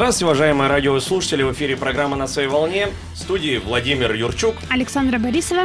Здравствуйте, 0.00 0.24
уважаемые 0.24 0.70
радиослушатели. 0.70 1.42
В 1.42 1.52
эфире 1.52 1.76
программа 1.76 2.16
«На 2.16 2.26
своей 2.26 2.48
волне». 2.48 2.88
В 3.12 3.18
студии 3.18 3.58
Владимир 3.58 4.14
Юрчук. 4.14 4.54
Александра 4.70 5.18
Борисова. 5.18 5.64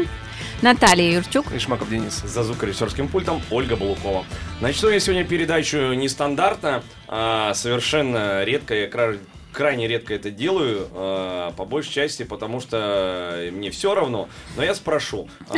Наталья 0.61 1.09
Юрчук. 1.09 1.53
И 1.53 1.57
Шмаков 1.57 1.89
Денис. 1.89 2.15
За 2.15 2.43
звукорежиссерским 2.43 3.07
пультом 3.07 3.41
Ольга 3.49 3.77
Балукова. 3.77 4.25
Начну 4.59 4.89
я 4.89 4.99
сегодня 4.99 5.23
передачу 5.23 5.77
нестандартно, 5.93 6.83
а 7.07 7.53
совершенно 7.53 8.43
редко, 8.43 8.75
я 8.75 8.87
кра- 8.89 9.19
крайне 9.53 9.87
редко 9.87 10.13
это 10.13 10.29
делаю, 10.31 10.89
а, 10.91 11.53
по 11.53 11.63
большей 11.63 11.93
части, 11.93 12.23
потому 12.23 12.59
что 12.59 13.49
мне 13.53 13.71
все 13.71 13.95
равно. 13.95 14.27
Но 14.57 14.63
я 14.65 14.75
спрошу, 14.75 15.29
а, 15.49 15.55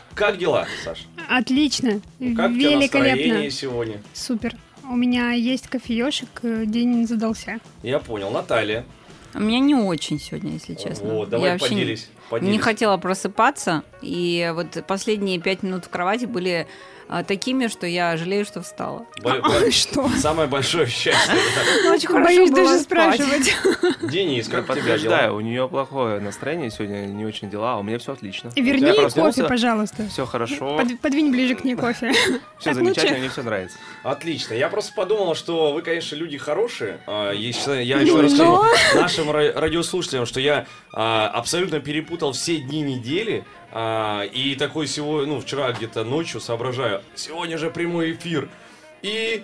как 0.14 0.38
дела, 0.38 0.66
Саша? 0.82 1.02
Отлично. 1.28 2.00
Как 2.18 2.52
у 2.52 2.54
тебя 2.54 2.70
Великолепно. 2.70 3.10
настроение 3.10 3.50
сегодня? 3.50 4.02
Супер. 4.14 4.54
У 4.88 4.94
меня 4.94 5.32
есть 5.32 5.68
кофеешек, 5.68 6.28
э, 6.42 6.64
день 6.66 7.06
задался. 7.06 7.60
Я 7.82 7.98
понял. 7.98 8.30
Наталья. 8.30 8.84
У 9.34 9.40
меня 9.40 9.60
не 9.60 9.74
очень 9.74 10.20
сегодня, 10.20 10.52
если 10.52 10.74
честно. 10.74 11.08
Вот, 11.14 11.30
давай 11.30 11.52
Я 11.52 11.58
вообще 11.58 11.98
поделись. 12.32 12.52
Не 12.52 12.58
хотела 12.58 12.96
просыпаться, 12.96 13.82
и 14.00 14.50
вот 14.54 14.84
последние 14.86 15.38
пять 15.40 15.62
минут 15.62 15.84
в 15.84 15.88
кровати 15.90 16.24
были 16.24 16.66
а, 17.08 17.24
такими, 17.24 17.66
что 17.66 17.86
я 17.86 18.16
жалею, 18.16 18.44
что 18.46 18.62
встала. 18.62 19.04
Бо- 19.22 19.32
А, 19.42 19.48
бо- 19.60 19.70
что? 19.70 20.08
Самое 20.18 20.48
большое 20.48 20.86
счастье. 20.86 21.34
Очень 21.90 22.08
хорошо 22.08 22.24
Боюсь 22.24 22.50
было 22.50 22.64
даже 22.64 22.80
спать. 22.80 23.14
спрашивать. 23.20 23.56
Денис, 24.10 24.48
как 24.48 24.66
подтверждаю, 24.66 25.34
у 25.36 25.40
нее 25.40 25.68
плохое 25.68 26.20
настроение 26.20 26.70
сегодня, 26.70 27.04
не 27.06 27.26
очень 27.26 27.50
дела, 27.50 27.74
а 27.74 27.78
у 27.78 27.82
меня 27.82 27.98
все 27.98 28.12
отлично. 28.12 28.50
Верни 28.56 28.92
кофе, 29.10 29.44
пожалуйста. 29.44 30.08
Все 30.08 30.24
хорошо, 30.24 30.76
Под- 30.78 30.98
подвинь 31.00 31.30
ближе 31.30 31.54
к 31.54 31.64
ней 31.64 31.74
кофе. 31.74 32.12
все 32.12 32.40
так 32.64 32.74
замечательно, 32.76 33.10
лучше? 33.10 33.20
мне 33.20 33.28
все 33.30 33.42
нравится. 33.42 33.76
Отлично. 34.04 34.54
Я 34.54 34.68
просто 34.70 34.92
подумал, 34.94 35.34
что 35.34 35.72
вы, 35.74 35.82
конечно, 35.82 36.16
люди 36.16 36.38
хорошие. 36.38 36.98
А, 37.06 37.32
Я 37.32 37.96
Ну, 37.98 38.02
еще 38.02 38.12
но- 38.14 38.22
расскажу 38.22 38.62
нашим 38.94 39.30
ра- 39.30 39.52
радиослушателям, 39.52 40.24
что 40.24 40.40
я 40.40 40.66
а, 40.94 41.28
абсолютно 41.28 41.80
перепутал 41.80 42.21
все 42.30 42.58
дни 42.58 42.82
недели. 42.82 43.44
а, 43.72 44.22
и 44.24 44.54
такой 44.54 44.86
сегодня, 44.86 45.32
ну, 45.32 45.40
вчера 45.40 45.72
где-то 45.72 46.04
ночью 46.04 46.40
соображаю, 46.40 47.02
сегодня 47.14 47.56
же 47.56 47.70
прямой 47.70 48.12
эфир. 48.12 48.48
И, 49.00 49.42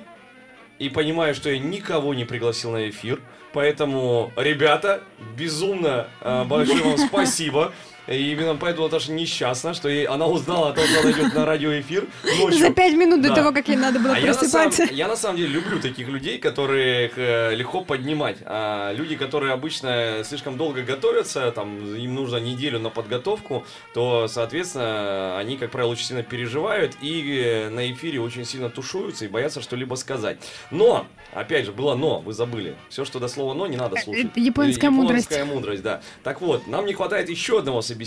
и 0.78 0.88
понимаю, 0.90 1.34
что 1.34 1.50
я 1.50 1.58
никого 1.58 2.14
не 2.14 2.24
пригласил 2.24 2.72
на 2.72 2.90
эфир. 2.90 3.20
Поэтому, 3.54 4.30
ребята, 4.36 5.02
безумно 5.36 6.08
а, 6.20 6.44
большое 6.44 6.84
вам 6.84 6.98
спасибо. 7.08 7.72
И 8.09 8.33
именно 8.33 8.56
поэтому 8.56 8.87
Наташа 8.87 9.12
несчастна, 9.12 9.75
что 9.75 9.89
ей, 9.89 10.06
она 10.06 10.27
узнала 10.27 10.70
о 10.70 10.73
том, 10.73 10.84
что 10.87 11.01
она 11.01 11.11
идет 11.11 11.34
на 11.34 11.45
радиоэфир 11.45 12.06
ночью. 12.41 12.59
За 12.59 12.70
пять 12.70 12.95
минут 12.95 13.20
до 13.20 13.28
Да. 13.28 13.34
того, 13.37 13.53
как 13.53 13.69
ей 13.69 13.77
надо 13.77 14.01
было 14.01 14.14
А 14.14 14.19
я 14.19 14.28
на, 14.28 14.33
самом, 14.34 14.70
просыпаться. 14.70 14.95
я 14.95 15.09
на 15.09 15.17
самом 15.17 15.37
деле 15.37 15.48
люблю 15.51 15.78
таких 15.78 16.09
людей, 16.09 16.39
которые 16.39 17.11
э, 17.14 17.55
легко 17.55 17.83
поднимать. 17.83 18.39
А 18.47 18.92
люди, 18.95 19.14
которые 19.14 19.53
обычно 19.53 20.23
слишком 20.25 20.56
долго 20.56 20.83
готовятся, 20.83 21.51
там 21.53 21.95
им 21.97 22.14
нужно 22.14 22.39
неделю 22.39 22.79
на 22.79 22.89
подготовку, 22.89 23.67
то, 23.92 24.27
соответственно, 24.27 25.39
они, 25.39 25.59
как 25.59 25.70
правило, 25.70 25.91
очень 25.91 26.06
сильно 26.06 26.23
переживают 26.23 26.95
и 27.03 27.42
э, 27.45 27.69
на 27.69 27.91
эфире 27.92 28.20
очень 28.23 28.47
сильно 28.47 28.70
тушуются 28.70 29.27
и 29.27 29.29
боятся 29.29 29.61
что-либо 29.61 29.97
сказать. 29.97 30.39
Но, 30.70 31.07
опять 31.35 31.67
же, 31.67 31.73
было 31.73 31.95
но, 31.95 32.20
вы 32.20 32.33
забыли. 32.33 32.74
Все, 32.89 33.05
что 33.05 33.18
до 33.18 33.29
слова 33.29 33.52
но, 33.52 33.67
не 33.67 33.77
надо 33.77 33.97
слушать. 34.01 34.24
это 34.30 34.41
японская 34.41 34.91
мудрость. 34.91 35.27
Японская 35.30 35.45
мудрость, 35.55 35.83
да. 35.83 36.01
Так 36.23 36.41
вот, 36.41 36.67
нам 36.67 36.86
не 36.86 36.95
хватает 36.95 37.29
еще 37.29 37.58
одного 37.58 37.83
собеседника 37.83 37.98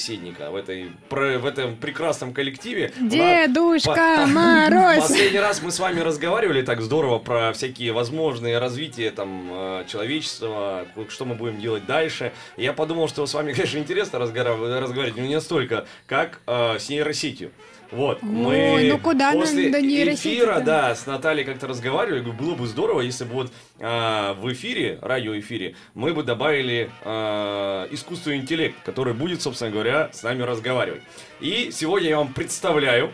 в, 0.50 0.56
этой, 0.56 0.92
про- 1.10 1.38
в 1.38 1.46
этом 1.46 1.76
прекрасном 1.76 2.34
коллективе. 2.34 2.92
Дедушка 3.00 4.24
по- 4.24 4.26
Мороз. 4.28 5.02
Последний 5.08 5.40
раз 5.40 5.62
мы 5.62 5.72
с 5.72 5.80
вами 5.80 6.00
разговаривали 6.00 6.62
так 6.62 6.82
здорово 6.82 7.20
про 7.20 7.52
всякие 7.54 7.92
возможные 7.92 8.58
развития 8.60 9.12
там 9.12 9.50
э, 9.52 9.86
человечества, 9.88 10.86
что 11.10 11.26
мы 11.26 11.36
будем 11.36 11.60
делать 11.60 11.86
дальше. 11.86 12.32
Я 12.58 12.74
подумал, 12.74 13.08
что 13.08 13.26
с 13.26 13.34
вами, 13.34 13.54
конечно, 13.54 13.78
интересно 13.78 14.20
разговаривать, 14.20 15.16
но 15.18 15.24
не 15.24 15.36
настолько, 15.36 15.86
как 16.08 16.40
э, 16.48 16.78
с 16.80 16.90
нейросетью. 16.90 17.52
Вот, 17.92 18.22
мы 18.24 18.74
Ой, 18.74 18.88
ну 18.90 18.98
куда 19.00 19.32
нам 19.32 19.42
после 19.42 19.70
до 19.70 19.82
нейросети-то? 19.82 20.30
эфира, 20.30 20.60
да, 20.62 20.96
с 20.96 21.06
Натальей 21.06 21.44
как-то 21.44 21.68
разговаривали, 21.68 22.22
говорю, 22.22 22.40
было 22.40 22.56
бы 22.56 22.66
здорово, 22.68 23.02
если 23.02 23.26
бы 23.26 23.34
вот 23.34 23.52
а, 23.82 24.34
в 24.36 24.50
эфире, 24.54 24.98
радиоэфире, 25.02 25.76
мы 25.94 26.14
бы 26.14 26.24
добавили 26.24 26.90
а, 27.04 27.88
искусственный 27.92 28.38
интеллект, 28.38 28.78
который 28.86 29.14
будет, 29.14 29.42
собственно 29.42 29.72
говоря, 29.72 30.10
с 30.14 30.24
нами 30.24 30.42
разговаривать. 30.44 31.02
И 31.42 31.70
сегодня 31.74 32.10
я 32.10 32.18
вам 32.18 32.34
представляю, 32.34 33.12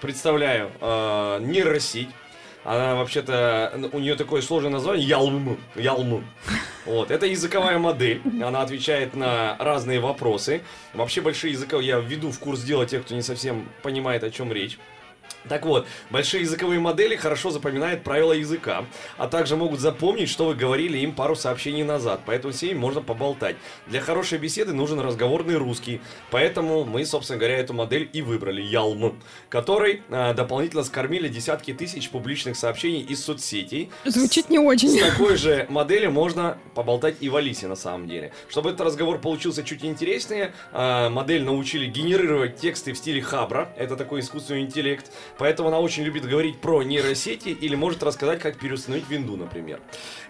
представляю 0.00 0.70
а, 0.80 1.40
нейросеть. 1.40 2.08
Она 2.64 2.94
вообще-то, 2.94 3.90
у 3.92 3.98
нее 3.98 4.14
такое 4.14 4.40
сложное 4.40 4.70
название, 4.70 5.06
Ялм, 5.06 5.58
Ялм. 5.74 6.24
Вот, 6.84 7.10
это 7.10 7.26
языковая 7.26 7.78
модель, 7.78 8.22
она 8.42 8.62
отвечает 8.62 9.14
на 9.14 9.56
разные 9.58 10.00
вопросы. 10.00 10.62
Вообще 10.94 11.20
большие 11.20 11.52
языковые, 11.52 11.88
я 11.88 11.98
введу 11.98 12.30
в 12.30 12.38
курс 12.38 12.62
дела 12.62 12.86
тех, 12.86 13.04
кто 13.04 13.14
не 13.14 13.22
совсем 13.22 13.68
понимает, 13.82 14.24
о 14.24 14.30
чем 14.30 14.52
речь. 14.52 14.78
Так 15.48 15.66
вот, 15.66 15.86
большие 16.10 16.42
языковые 16.42 16.78
модели 16.80 17.16
хорошо 17.16 17.50
запоминают 17.50 18.04
правила 18.04 18.32
языка, 18.32 18.84
а 19.16 19.28
также 19.28 19.56
могут 19.56 19.80
запомнить, 19.80 20.28
что 20.28 20.46
вы 20.46 20.54
говорили 20.54 20.98
им 20.98 21.12
пару 21.12 21.34
сообщений 21.34 21.82
назад, 21.82 22.20
поэтому 22.24 22.52
с 22.52 22.62
ними 22.62 22.74
можно 22.78 23.00
поболтать. 23.00 23.56
Для 23.86 24.00
хорошей 24.00 24.38
беседы 24.38 24.72
нужен 24.72 25.00
разговорный 25.00 25.56
русский, 25.56 26.00
поэтому 26.30 26.84
мы, 26.84 27.04
собственно 27.04 27.38
говоря, 27.38 27.58
эту 27.58 27.74
модель 27.74 28.08
и 28.12 28.22
выбрали, 28.22 28.62
Ялм, 28.62 29.20
который 29.48 30.02
а, 30.10 30.32
дополнительно 30.32 30.84
скормили 30.84 31.28
десятки 31.28 31.72
тысяч 31.72 32.10
публичных 32.10 32.56
сообщений 32.56 33.00
из 33.00 33.24
соцсетей. 33.24 33.90
Звучит 34.04 34.48
не 34.48 34.58
С 34.58 34.62
очень. 34.62 35.00
такой 35.00 35.36
же 35.36 35.66
модели 35.68 36.06
можно 36.06 36.58
поболтать 36.74 37.16
и 37.20 37.28
в 37.28 37.36
Алисе 37.36 37.66
на 37.66 37.76
самом 37.76 38.06
деле. 38.08 38.32
Чтобы 38.48 38.70
этот 38.70 38.82
разговор 38.82 39.18
получился 39.18 39.62
чуть 39.64 39.84
интереснее, 39.84 40.52
а, 40.72 41.10
модель 41.10 41.42
научили 41.44 41.86
генерировать 41.86 42.56
тексты 42.56 42.92
в 42.92 42.98
стиле 42.98 43.20
Хабра. 43.22 43.72
Это 43.76 43.96
такой 43.96 44.20
искусственный 44.20 44.62
интеллект. 44.62 45.10
Поэтому 45.38 45.68
она 45.68 45.80
очень 45.80 46.02
любит 46.04 46.24
говорить 46.28 46.58
про 46.60 46.82
нейросети 46.82 47.48
или 47.48 47.74
может 47.74 48.02
рассказать, 48.02 48.40
как 48.40 48.58
переустановить 48.58 49.08
винду, 49.08 49.36
например. 49.36 49.80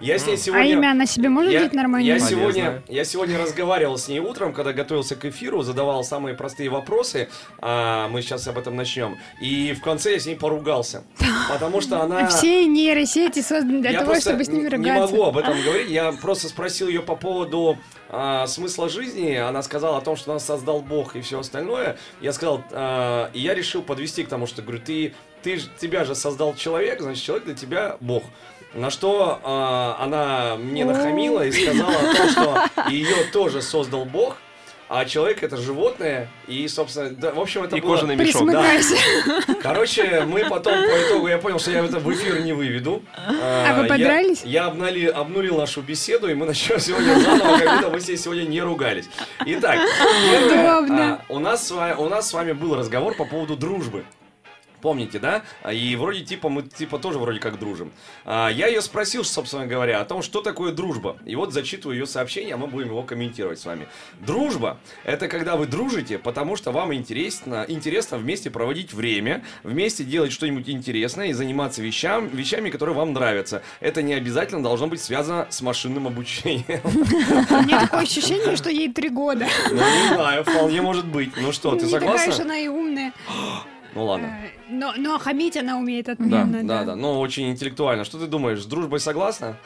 Я 0.00 0.18
с 0.18 0.26
ней 0.26 0.34
А 0.34 0.36
сегодня... 0.36 0.72
имя 0.72 0.90
она 0.92 1.06
себе 1.06 1.28
может 1.28 1.52
Я, 1.52 1.60
дать 1.64 1.72
нормально? 1.72 2.06
я 2.06 2.14
Полезно. 2.14 2.30
сегодня, 2.30 2.82
я 2.88 3.04
сегодня 3.04 3.38
разговаривал 3.38 3.98
с 3.98 4.08
ней 4.08 4.20
утром, 4.20 4.52
когда 4.52 4.72
готовился 4.72 5.16
к 5.16 5.24
эфиру, 5.24 5.62
задавал 5.62 6.04
самые 6.04 6.34
простые 6.34 6.70
вопросы. 6.70 7.28
а, 7.60 8.08
мы 8.08 8.22
сейчас 8.22 8.46
об 8.48 8.58
этом 8.58 8.76
начнем. 8.76 9.18
И 9.40 9.72
в 9.74 9.82
конце 9.82 10.12
я 10.14 10.20
с 10.20 10.26
ней 10.26 10.36
поругался. 10.36 11.04
Потому 11.50 11.80
что 11.80 12.00
она... 12.02 12.26
Все 12.28 12.66
нейросети 12.66 13.40
созданы 13.40 13.80
для 13.80 13.90
Я 13.90 14.00
того, 14.00 14.14
чтобы 14.20 14.44
с 14.44 14.48
ними 14.48 14.62
не 14.62 14.68
ругаться. 14.68 15.00
могу 15.14 15.24
об 15.24 15.36
этом 15.38 15.60
говорить. 15.62 15.90
Я 15.90 16.12
просто 16.12 16.48
спросил 16.48 16.88
ее 16.88 17.02
по 17.02 17.16
поводу 17.16 17.78
а, 18.12 18.46
смысла 18.46 18.90
жизни. 18.90 19.34
Она 19.34 19.62
сказала 19.62 19.96
о 19.96 20.00
том, 20.02 20.16
что 20.16 20.34
нас 20.34 20.44
создал 20.44 20.82
Бог 20.82 21.16
и 21.16 21.22
все 21.22 21.40
остальное. 21.40 21.96
Я 22.20 22.32
сказал, 22.34 22.62
а, 22.70 23.30
и 23.32 23.40
я 23.40 23.54
решил 23.54 23.82
подвести 23.82 24.22
к 24.22 24.28
тому, 24.28 24.46
что 24.46 24.60
говорю, 24.60 24.80
ты, 24.80 25.14
ты 25.42 25.58
тебя 25.80 26.04
же 26.04 26.14
создал 26.14 26.54
человек, 26.54 27.00
значит, 27.00 27.24
человек 27.24 27.46
для 27.46 27.54
тебя 27.54 27.96
Бог. 28.00 28.22
На 28.74 28.90
что 28.90 29.40
а, 29.42 29.96
она 29.98 30.56
мне 30.56 30.84
нахамила 30.84 31.44
и 31.46 31.52
сказала 31.52 31.94
о 31.94 32.14
том, 32.14 32.28
что 32.28 32.90
ее 32.90 33.24
тоже 33.32 33.62
создал 33.62 34.04
Бог. 34.04 34.36
А 34.94 35.06
человек 35.06 35.42
это 35.42 35.56
животное, 35.56 36.28
и, 36.46 36.68
собственно, 36.68 37.08
да, 37.08 37.32
в 37.32 37.40
общем, 37.40 37.64
это 37.64 37.76
И 37.76 37.80
было... 37.80 37.94
кожаный 37.94 38.14
мешок. 38.14 38.46
Да. 38.52 38.62
Короче, 39.62 40.24
мы 40.26 40.44
потом 40.44 40.74
по 40.74 41.08
итогу, 41.08 41.28
я 41.28 41.38
понял, 41.38 41.58
что 41.58 41.70
я 41.70 41.82
это 41.82 41.98
в 41.98 42.12
эфир 42.12 42.42
не 42.42 42.52
выведу. 42.52 43.02
А 43.16 43.74
вы 43.74 43.84
я- 43.84 43.88
подрались? 43.88 44.42
Я, 44.44 44.66
обнули- 44.66 45.08
обнулил 45.08 45.56
нашу 45.56 45.80
беседу, 45.80 46.28
и 46.28 46.34
мы 46.34 46.44
начнем 46.44 46.78
сегодня 46.78 47.18
заново, 47.18 47.58
как 47.58 47.76
будто 47.76 47.90
мы 47.90 48.00
все 48.00 48.18
сегодня 48.18 48.42
не 48.42 48.60
ругались. 48.60 49.08
Итак, 49.46 49.78
первое, 50.50 51.14
а, 51.14 51.20
у, 51.30 51.38
нас 51.38 51.66
с 51.66 51.70
вами, 51.70 51.94
у 51.94 52.10
нас 52.10 52.28
с 52.28 52.34
вами 52.34 52.52
был 52.52 52.76
разговор 52.76 53.14
по 53.14 53.24
поводу 53.24 53.56
дружбы. 53.56 54.04
Помните, 54.82 55.18
да? 55.20 55.42
И 55.72 55.96
вроде 55.96 56.20
типа 56.20 56.48
мы 56.48 56.62
типа 56.62 56.98
тоже 56.98 57.18
вроде 57.18 57.38
как 57.38 57.58
дружим. 57.58 57.92
А, 58.24 58.48
Я 58.48 58.66
ее 58.66 58.82
спросил, 58.82 59.24
собственно 59.24 59.66
говоря, 59.66 60.00
о 60.00 60.04
том, 60.04 60.22
что 60.22 60.42
такое 60.42 60.72
дружба. 60.72 61.16
И 61.24 61.36
вот 61.36 61.52
зачитываю 61.52 61.98
ее 61.98 62.06
сообщение, 62.06 62.54
а 62.54 62.56
мы 62.56 62.66
будем 62.66 62.88
его 62.88 63.02
комментировать 63.04 63.60
с 63.60 63.64
вами. 63.64 63.86
Дружба– 64.20 64.78
это 65.04 65.28
когда 65.28 65.56
вы 65.56 65.66
дружите, 65.66 66.18
потому 66.18 66.56
что 66.56 66.72
вам 66.72 66.92
интересно, 66.92 67.64
интересно 67.68 68.18
вместе 68.18 68.50
проводить 68.50 68.92
время, 68.92 69.44
вместе 69.62 70.02
делать 70.04 70.32
что-нибудь 70.32 70.68
интересное 70.68 71.28
и 71.28 71.32
заниматься 71.32 71.80
вещам, 71.80 72.26
вещами, 72.28 72.70
которые 72.70 72.96
вам 72.96 73.12
нравятся. 73.12 73.62
Это 73.80 74.02
не 74.02 74.14
обязательно 74.14 74.62
должно 74.62 74.88
быть 74.88 75.00
связано 75.00 75.46
с 75.48 75.62
машинным 75.62 76.08
обучением. 76.08 76.80
У 76.84 77.62
меня 77.62 77.82
такое 77.82 78.00
ощущение, 78.00 78.56
что 78.56 78.68
ей 78.68 78.92
три 78.92 79.08
года. 79.10 79.46
Ну, 79.70 79.76
не 79.76 80.14
знаю, 80.14 80.42
вполне 80.42 80.82
может 80.82 81.06
быть. 81.06 81.30
Ну 81.36 81.52
что, 81.52 81.76
ты 81.76 81.86
Не 81.86 81.92
такая 81.92 82.18
согласна? 82.18 82.44
она 82.44 82.58
и 82.58 82.66
умная. 82.68 83.12
Ну 83.94 84.04
ладно. 84.04 84.26
Э, 84.26 84.48
Но, 84.70 84.94
но 84.96 85.18
хамить 85.18 85.56
она 85.56 85.78
умеет 85.78 86.06
Да, 86.06 86.12
отменно. 86.12 86.64
да, 86.64 86.84
да. 86.84 86.96
Ну, 86.96 87.18
очень 87.20 87.50
интеллектуально. 87.50 88.04
Что 88.04 88.18
ты 88.18 88.26
думаешь, 88.26 88.60
с 88.62 88.66
дружбой 88.66 89.00
согласна? 89.00 89.56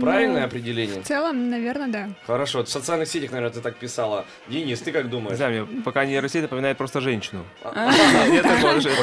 Правильное 0.00 0.40
Ну, 0.40 0.46
определение? 0.46 1.00
В 1.00 1.06
целом, 1.06 1.48
наверное, 1.48 1.86
да. 1.86 2.08
Хорошо. 2.26 2.64
В 2.64 2.68
социальных 2.68 3.06
сетях, 3.06 3.30
наверное, 3.30 3.52
ты 3.54 3.60
так 3.60 3.76
писала. 3.76 4.24
Денис, 4.48 4.80
ты 4.80 4.90
как 4.90 5.04
Не 5.04 5.10
думаешь? 5.10 5.36
знаю, 5.36 5.66
мне 5.70 5.82
пока 5.82 6.04
нейросеть 6.04 6.42
напоминает 6.42 6.76
просто 6.76 7.00
женщину. 7.00 7.44
А, 7.62 7.92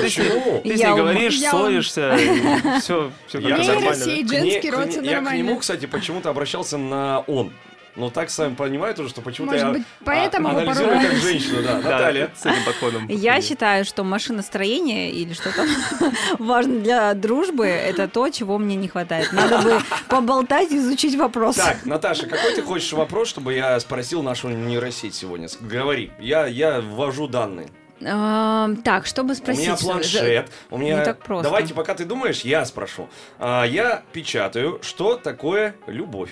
Почему? 0.02 0.62
ты 0.62 0.76
с 0.76 0.80
Я 0.80 0.90
ней 0.90 0.98
говоришь, 0.98 1.40
ссоришься, 1.40 2.18
все, 2.82 3.12
все 3.28 3.40
нормально. 3.40 3.74
Нейросеть, 3.80 4.28
К 4.28 4.30
женский 4.32 4.62
не- 4.64 4.72
род, 4.72 4.86
к 4.86 4.90
все 4.90 5.02
не- 5.02 5.08
Я 5.10 5.22
к 5.22 5.34
нему, 5.34 5.58
кстати, 5.58 5.86
почему-то 5.86 6.30
обращался 6.30 6.78
на 6.78 7.20
он. 7.28 7.52
Ну, 7.96 8.10
так 8.10 8.32
сами 8.32 8.56
понимают 8.56 8.98
уже, 9.00 9.10
что 9.10 9.22
почему-то 9.22 9.54
Может 9.54 9.68
я 9.68 9.74
быть, 9.74 9.84
а, 9.84 10.04
поэтому 10.04 10.50
вы 10.50 10.62
анализирую 10.62 11.00
как 11.00 11.14
женщину, 11.14 11.62
да. 11.62 11.74
Да, 11.82 11.90
Наталья. 11.92 12.32
с 12.36 12.46
этим 12.46 12.66
подходом. 12.66 13.08
Я 13.08 13.40
считаю, 13.42 13.86
что 13.86 14.04
машиностроение 14.04 15.12
или 15.12 15.34
что 15.34 15.56
там 15.56 15.68
важно 16.40 16.80
для 16.80 17.14
дружбы, 17.14 17.68
это 17.68 18.08
то, 18.08 18.30
чего 18.30 18.58
мне 18.58 18.76
не 18.76 18.88
хватает. 18.88 19.32
Надо 19.32 19.60
бы 19.60 19.80
поболтать, 20.10 20.72
изучить 20.72 21.16
вопрос. 21.16 21.56
Так, 21.56 21.86
Наташа, 21.86 22.26
какой 22.26 22.56
ты 22.56 22.64
хочешь 22.64 22.92
вопрос, 22.94 23.28
чтобы 23.28 23.54
я 23.54 23.80
спросил 23.80 24.24
нашу 24.24 24.50
нейросеть 24.50 25.14
сегодня? 25.14 25.48
Говори. 25.62 26.12
Я, 26.20 26.48
я 26.48 26.82
ввожу 26.82 27.28
данные. 27.28 27.70
Так, 28.00 29.06
чтобы 29.06 29.32
У 29.32 29.36
спросить... 29.36 29.64
меня 29.66 29.78
что- 29.78 29.86
планшет. 29.86 30.50
У 30.70 30.78
меня... 30.78 31.00
Не 31.00 31.06
так 31.06 31.20
просто. 31.20 31.44
Давайте, 31.44 31.74
пока 31.74 31.94
ты 31.94 32.06
думаешь, 32.06 32.42
я 32.42 32.66
спрошу. 32.66 33.08
А, 33.40 33.64
я 33.64 34.04
печатаю, 34.12 34.80
что 34.82 35.16
такое 35.16 35.76
любовь. 35.88 36.32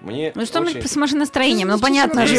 Мне 0.00 0.32
Ну 0.34 0.44
что 0.46 0.60
очень... 0.60 0.76
мы 0.76 0.82
с 0.82 0.96
машиностроением? 0.96 1.68
Ну 1.68 1.78
понятно 1.78 2.26
же. 2.26 2.36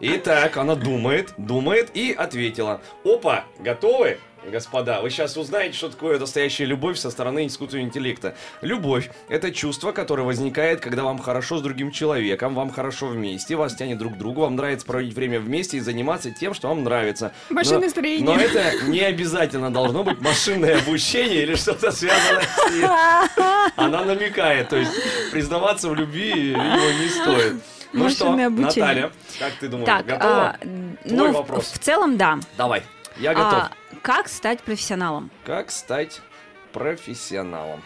Итак, 0.00 0.56
она 0.56 0.74
думает, 0.74 1.34
думает 1.36 1.90
и 1.94 2.12
ответила. 2.12 2.80
Опа, 3.04 3.44
готовы? 3.58 4.18
Господа, 4.46 5.00
вы 5.02 5.10
сейчас 5.10 5.36
узнаете, 5.36 5.76
что 5.76 5.90
такое 5.90 6.18
настоящая 6.18 6.64
любовь 6.64 6.98
со 6.98 7.10
стороны 7.10 7.46
искусственного 7.46 7.86
интеллекта. 7.86 8.34
Любовь– 8.62 9.10
это 9.28 9.52
чувство, 9.52 9.92
которое 9.92 10.22
возникает, 10.22 10.80
когда 10.80 11.04
вам 11.04 11.18
хорошо 11.18 11.58
с 11.58 11.62
другим 11.62 11.90
человеком, 11.90 12.54
вам 12.54 12.70
хорошо 12.70 13.08
вместе, 13.08 13.54
вас 13.54 13.74
тянет 13.74 13.98
друг 13.98 14.14
к 14.14 14.16
другу, 14.16 14.40
вам 14.42 14.56
нравится 14.56 14.86
проводить 14.86 15.14
время 15.14 15.40
вместе 15.40 15.76
и 15.76 15.80
заниматься 15.80 16.30
тем, 16.30 16.54
что 16.54 16.68
вам 16.68 16.82
нравится. 16.84 17.32
Но- 17.50 17.56
Машиностроение. 17.56 18.24
Но, 18.24 18.34
это 18.40 18.72
не 18.86 19.00
обязательно 19.00 19.70
должно 19.70 20.04
быть 20.04 20.20
машинное 20.20 20.78
обучение 20.78 21.42
или 21.42 21.54
что-то 21.54 21.92
связанное 21.92 22.42
с 22.42 22.72
ним. 22.72 22.86
Она 23.76 24.04
намекает, 24.04 24.70
то 24.70 24.76
есть 24.76 24.92
признаваться 25.30 25.88
в 25.90 25.94
любви, 25.94 26.32
видимо, 26.32 26.92
не 27.00 27.08
стоит. 27.08 27.54
Ну 27.92 28.08
что, 28.08 28.24
Машинное 28.26 28.46
обучение. 28.46 28.80
Наталья, 28.84 29.10
как 29.38 29.52
ты 29.60 29.68
думаешь, 29.68 29.86
Так, 29.86 30.06
готова? 30.06 30.48
а, 30.48 30.56
Твой 30.58 31.28
ну, 31.28 31.32
вопрос. 31.32 31.72
в 31.72 31.78
целом, 31.78 32.16
да. 32.16 32.38
Давай, 32.56 32.82
я 33.16 33.34
готов. 33.34 33.52
А, 33.52 33.70
как 34.02 34.28
стать 34.28 34.60
профессионалом? 34.62 35.30
Как 35.44 35.70
стать 35.70 36.20
профессионалом? 36.72 37.82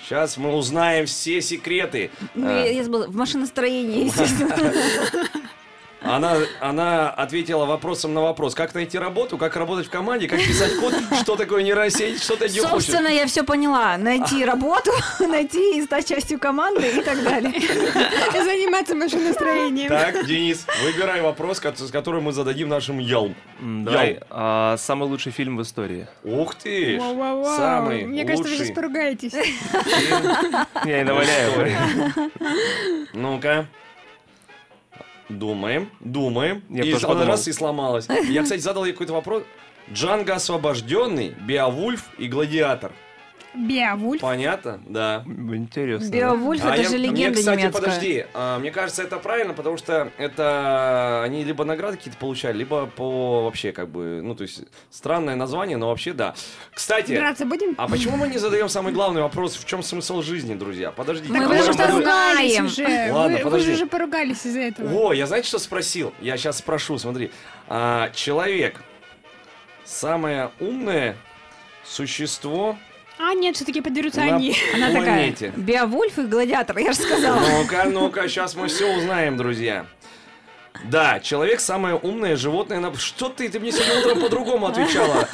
Сейчас 0.00 0.36
мы 0.36 0.54
узнаем 0.54 1.06
все 1.06 1.42
секреты. 1.42 2.10
Ну, 2.34 2.46
А, 2.46 2.60
я, 2.60 2.70
я 2.70 2.84
забыла, 2.84 3.08
в 3.08 3.16
машиностроении, 3.16 4.04
естественно. 4.06 4.56
Она, 6.00 6.36
она 6.60 7.10
ответила 7.10 7.64
вопросом 7.66 8.14
на 8.14 8.20
вопрос. 8.22 8.54
Как 8.54 8.72
найти 8.74 8.98
работу, 8.98 9.36
как 9.36 9.56
работать 9.56 9.86
в 9.88 9.90
команде, 9.90 10.28
как 10.28 10.38
писать 10.38 10.76
код, 10.76 10.94
что 11.22 11.34
такое 11.36 11.62
нейросеть, 11.62 12.22
что 12.22 12.36
ты 12.36 12.44
от 12.46 12.52
неё 12.52 12.62
хочешь. 12.68 12.86
Собственно, 12.86 13.08
я 13.08 13.26
все 13.26 13.42
поняла. 13.42 13.96
Найти 13.96 14.44
работу, 14.44 14.92
найти 15.20 15.78
и 15.78 15.82
стать 15.82 16.08
частью 16.08 16.38
команды 16.38 16.88
и 16.88 17.00
так 17.02 17.22
далее. 17.22 17.52
И 17.58 18.40
заниматься 18.42 18.94
машиностроением. 18.94 19.88
Так, 19.88 20.24
Денис, 20.26 20.66
выбирай 20.84 21.20
вопрос, 21.20 21.58
ко- 21.60 21.74
с 21.74 21.90
которым 21.90 22.24
мы 22.24 22.32
зададим 22.32 22.68
нашим 22.68 22.98
ялм. 22.98 23.34
М, 23.60 23.84
Давай, 23.84 24.20
а, 24.30 24.76
самый 24.78 25.08
лучший 25.08 25.32
фильм 25.32 25.56
в 25.56 25.62
истории. 25.62 26.06
Ух 26.22 26.54
ты! 26.54 27.00
Самый 27.56 28.04
Мне 28.04 28.24
кажется, 28.24 28.48
вы 28.50 28.56
сейчас 28.56 28.70
поругаетесь. 28.70 29.32
Я 30.84 31.00
и 31.00 31.04
наваляю. 31.04 31.72
Ну-ка. 33.14 33.66
Думаем, 35.28 35.90
думаем. 36.00 36.62
Я 36.70 36.84
и 36.84 36.92
тоже 36.92 37.06
она 37.06 37.14
подумал. 37.14 37.32
раз 37.32 37.48
и 37.48 37.52
сломалась. 37.52 38.08
Я, 38.28 38.42
кстати, 38.42 38.60
задал 38.60 38.84
ей 38.84 38.92
какой-то 38.92 39.12
вопрос. 39.12 39.42
Джанго 39.92 40.34
освобожденный, 40.34 41.34
Беовульф 41.46 42.04
и 42.18 42.28
Гладиатор. 42.28 42.92
Беовульф. 43.54 44.20
Понятно? 44.20 44.80
Да. 44.86 45.24
Интересно. 45.26 46.10
Беовульф 46.10 46.64
А 46.64 46.74
это 46.74 46.82
я- 46.82 46.88
же 46.88 46.98
мне, 46.98 47.08
легенда 47.08 47.38
кстати, 47.38 47.58
немецкая. 47.60 47.82
подожди, 47.82 48.26
а, 48.34 48.58
мне 48.58 48.70
кажется, 48.70 49.02
это 49.02 49.16
правильно, 49.16 49.54
потому 49.54 49.76
что 49.78 50.12
это 50.18 51.22
они 51.24 51.44
либо 51.44 51.64
награды 51.64 51.96
какие-то 51.96 52.18
получали, 52.18 52.56
либо 52.58 52.86
по 52.86 53.44
вообще 53.44 53.72
как 53.72 53.88
бы, 53.88 54.20
ну 54.22 54.34
то 54.34 54.42
есть 54.42 54.62
странное 54.90 55.34
название, 55.34 55.76
но 55.76 55.88
вообще 55.88 56.12
да. 56.12 56.34
Кстати, 56.74 57.14
Драться 57.16 57.46
будем? 57.46 57.74
а 57.78 57.88
почему 57.88 58.16
мы 58.16 58.28
не 58.28 58.38
задаем 58.38 58.68
самый 58.68 58.92
главный 58.92 59.22
вопрос, 59.22 59.56
в 59.56 59.64
чем 59.66 59.82
смысл 59.82 60.20
жизни, 60.22 60.54
друзья? 60.54 60.90
Подождите. 60.92 61.32
Мы 61.32 61.46
вы 61.46 61.54
можем 61.56 61.72
что 61.72 61.90
знаем. 62.00 62.66
уже. 62.66 62.82
Ладно, 63.12 63.38
Вы- 63.38 63.44
Вы 63.44 63.44
подожди. 63.44 63.66
же 63.68 63.72
уже 63.74 63.86
поругались 63.86 64.44
из-за 64.46 64.60
этого. 64.60 64.92
О, 65.08 65.12
я 65.12 65.26
знаете, 65.26 65.48
что 65.48 65.58
спросил? 65.58 66.12
Я 66.20 66.36
сейчас 66.36 66.58
спрошу, 66.58 66.98
смотри. 66.98 67.30
А, 67.66 68.10
человек 68.10 68.76
самое 69.84 70.50
умное 70.60 71.16
существо 71.84 72.76
А, 73.18 73.34
нет, 73.34 73.56
все-таки 73.56 73.80
подберутся 73.80 74.20
на 74.20 74.36
они. 74.36 74.54
Она 74.74 74.90
планете. 74.90 75.46
такая, 75.46 75.64
Беовульф 75.64 76.18
и 76.18 76.22
Гладиатор, 76.22 76.78
я 76.78 76.92
же 76.92 76.98
сказала. 76.98 77.40
Ну-ка, 77.40 77.84
ну-ка, 77.84 78.28
сейчас 78.28 78.54
мы 78.54 78.68
все 78.68 78.96
узнаем, 78.96 79.36
друзья. 79.36 79.86
Да, 80.84 81.18
человек 81.18 81.58
самое 81.58 81.96
умное 81.96 82.36
животное 82.36 82.78
на... 82.78 82.94
Что 82.94 83.28
ты? 83.28 83.48
Ты 83.48 83.58
мне 83.58 83.72
сегодня 83.72 83.98
утром 83.98 84.20
по-другому 84.20 84.66
отвечала. 84.66 85.28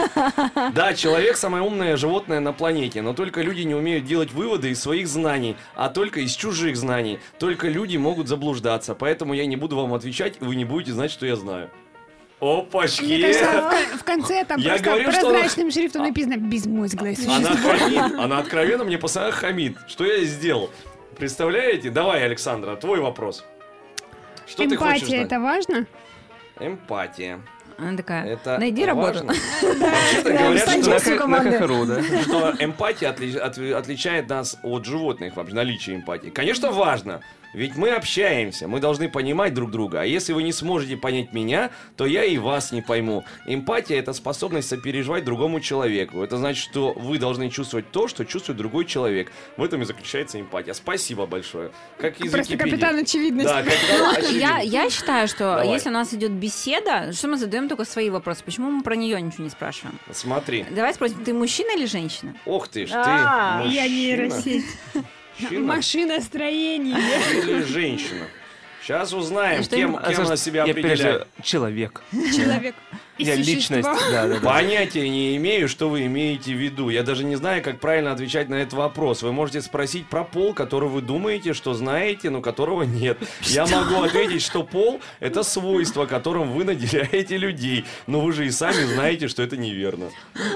Да, 0.72 0.94
человек 0.94 1.36
самое 1.36 1.62
умное 1.62 1.96
животное 1.96 2.40
на 2.40 2.52
планете, 2.54 3.02
но 3.02 3.12
только 3.12 3.42
люди 3.42 3.60
не 3.60 3.74
умеют 3.74 4.06
делать 4.06 4.32
выводы 4.32 4.70
из 4.70 4.80
своих 4.80 5.06
знаний, 5.06 5.56
а 5.74 5.90
только 5.90 6.20
из 6.20 6.32
чужих 6.32 6.76
знаний. 6.76 7.18
Только 7.38 7.68
люди 7.68 7.96
могут 7.98 8.28
заблуждаться, 8.28 8.94
поэтому 8.94 9.34
я 9.34 9.44
не 9.44 9.56
буду 9.56 9.76
вам 9.76 9.92
отвечать, 9.92 10.38
и 10.40 10.44
вы 10.44 10.56
не 10.56 10.64
будете 10.64 10.92
знать, 10.92 11.10
что 11.10 11.26
я 11.26 11.36
знаю. 11.36 11.70
Опачки! 12.40 13.02
Мне 13.04 13.20
кажется, 13.20 13.70
в 13.94 13.98
в 14.00 14.04
конце 14.04 14.44
там 14.44 14.60
Я 14.60 14.70
просто 14.70 14.84
говорю, 14.90 15.10
что 15.12 15.20
она- 15.28 15.30
прозрачным 15.38 15.70
шрифтом 15.70 16.02
написано 16.02 16.36
«безмозглое 16.36 17.16
Она 17.26 17.48
существо». 17.50 17.70
хамит, 17.78 18.14
она 18.18 18.38
откровенно 18.38 18.84
мне 18.84 18.98
постоянно 18.98 19.32
хамит. 19.32 19.76
Что 19.86 20.04
я 20.04 20.24
сделал? 20.24 20.70
Представляете? 21.16 21.90
Давай, 21.90 22.24
Александра, 22.24 22.76
твой 22.76 23.00
вопрос. 23.00 23.44
Что 24.46 24.68
ты 24.68 24.76
хочешь 24.76 24.94
Эмпатия 25.02 25.06
знать? 25.18 25.26
это 25.26 25.40
важно? 25.40 25.86
Эмпатия. 26.60 27.40
Она 27.78 27.96
такая, 27.96 28.24
Это 28.26 28.58
найди 28.58 28.84
работу. 28.84 29.18
что, 32.22 32.54
эмпатия 32.60 33.10
отли- 33.12 33.36
от- 33.38 33.58
отличает 33.58 34.28
нас 34.28 34.56
от 34.62 34.84
животных, 34.84 35.34
вообще, 35.36 35.54
наличие 35.54 35.96
эмпатии. 35.96 36.28
Конечно, 36.28 36.70
важно. 36.70 37.20
Ведь 37.54 37.76
мы 37.76 37.90
общаемся, 37.90 38.68
мы 38.68 38.80
должны 38.80 39.08
понимать 39.08 39.54
друг 39.54 39.70
друга. 39.70 40.00
А 40.02 40.04
если 40.04 40.32
вы 40.32 40.42
не 40.42 40.52
сможете 40.52 40.96
понять 40.96 41.32
меня, 41.32 41.70
то 41.96 42.04
я 42.04 42.24
и 42.24 42.36
вас 42.36 42.72
не 42.72 42.82
пойму. 42.82 43.24
Эмпатия– 43.46 43.98
это 43.98 44.12
способность 44.12 44.68
сопереживать 44.68 45.24
другому 45.24 45.60
человеку. 45.60 46.22
Это 46.22 46.36
значит, 46.36 46.62
что 46.64 46.92
вы 46.94 47.18
должны 47.18 47.48
чувствовать 47.50 47.90
то, 47.90 48.08
что 48.08 48.24
чувствует 48.24 48.58
другой 48.58 48.84
человек. 48.84 49.30
В 49.56 49.62
этом 49.62 49.82
и 49.82 49.84
заключается 49.84 50.40
эмпатия. 50.40 50.74
Спасибо 50.74 51.26
большое. 51.26 51.70
Как 51.98 52.20
из 52.20 52.32
Просто 52.32 52.52
Википедии. 52.54 52.70
капитан 52.72 52.96
очевидность. 52.98 53.48
Да, 53.48 53.62
капитан 53.62 54.14
Я, 54.34 54.56
очевидность. 54.56 54.72
я 54.72 54.90
считаю, 54.90 55.28
что 55.28 55.38
Давай. 55.38 55.68
если 55.68 55.88
у 55.88 55.92
нас 55.92 56.12
идет 56.12 56.32
беседа, 56.32 57.12
что 57.12 57.28
мы 57.28 57.36
задаем 57.38 57.68
только 57.68 57.84
свои 57.84 58.10
вопросы, 58.10 58.42
почему 58.44 58.70
мы 58.70 58.82
про 58.82 58.96
нее 58.96 59.20
ничего 59.22 59.44
не 59.44 59.50
спрашиваем? 59.50 59.98
Смотри. 60.10 60.66
Давай 60.70 60.92
спросим, 60.92 61.24
ты 61.24 61.32
мужчина 61.32 61.76
или 61.76 61.86
женщина? 61.86 62.34
Ох 62.46 62.66
ты 62.68 62.86
ж, 62.86 62.90
ты 62.90 62.96
А, 62.96 63.62
Я 63.66 63.82
мужчина 63.84 63.88
нейросеть. 63.88 64.64
Мужчина 65.38 65.66
Машиностроение. 65.76 66.96
или 67.42 67.62
женщина? 67.62 68.26
Сейчас 68.82 69.12
узнаем, 69.12 69.62
Что 69.62 69.76
кем, 69.76 69.96
им- 69.96 70.02
кем 70.14 70.20
она 70.26 70.36
себя 70.36 70.64
Я 70.64 70.72
определяет. 70.72 71.26
человек. 71.42 72.02
Человек. 72.12 72.74
И 73.18 73.24
Я 73.24 73.36
личность. 73.36 73.84
Да, 73.84 73.96
да, 74.10 74.26
да. 74.26 74.40
Понятия 74.40 75.08
не 75.08 75.36
имею, 75.36 75.68
что 75.68 75.88
вы 75.88 76.06
имеете 76.06 76.52
в 76.52 76.58
виду. 76.58 76.88
Я 76.88 77.02
даже 77.02 77.22
не 77.24 77.36
знаю, 77.36 77.62
как 77.62 77.78
правильно 77.80 78.10
отвечать 78.12 78.48
на 78.48 78.56
этот 78.56 78.72
вопрос. 78.74 79.22
Вы 79.22 79.32
можете 79.32 79.60
спросить 79.62 80.06
про 80.08 80.24
пол, 80.24 80.52
который 80.52 80.88
вы 80.88 81.00
думаете, 81.00 81.52
что 81.54 81.74
знаете, 81.74 82.30
но 82.30 82.40
которого 82.40 82.82
нет. 82.82 83.18
Я 83.42 83.66
могу 83.66 84.02
ответить, 84.02 84.42
что 84.42 84.64
пол— 84.64 85.00
это 85.20 85.42
свойство, 85.44 86.06
которым 86.06 86.50
вы 86.52 86.64
наделяете 86.64 87.36
людей. 87.36 87.84
Но 88.06 88.20
вы 88.20 88.32
же 88.32 88.46
и 88.46 88.50
сами 88.50 88.82
знаете, 88.84 89.28
что 89.28 89.42
это 89.42 89.56
неверно. 89.56 90.06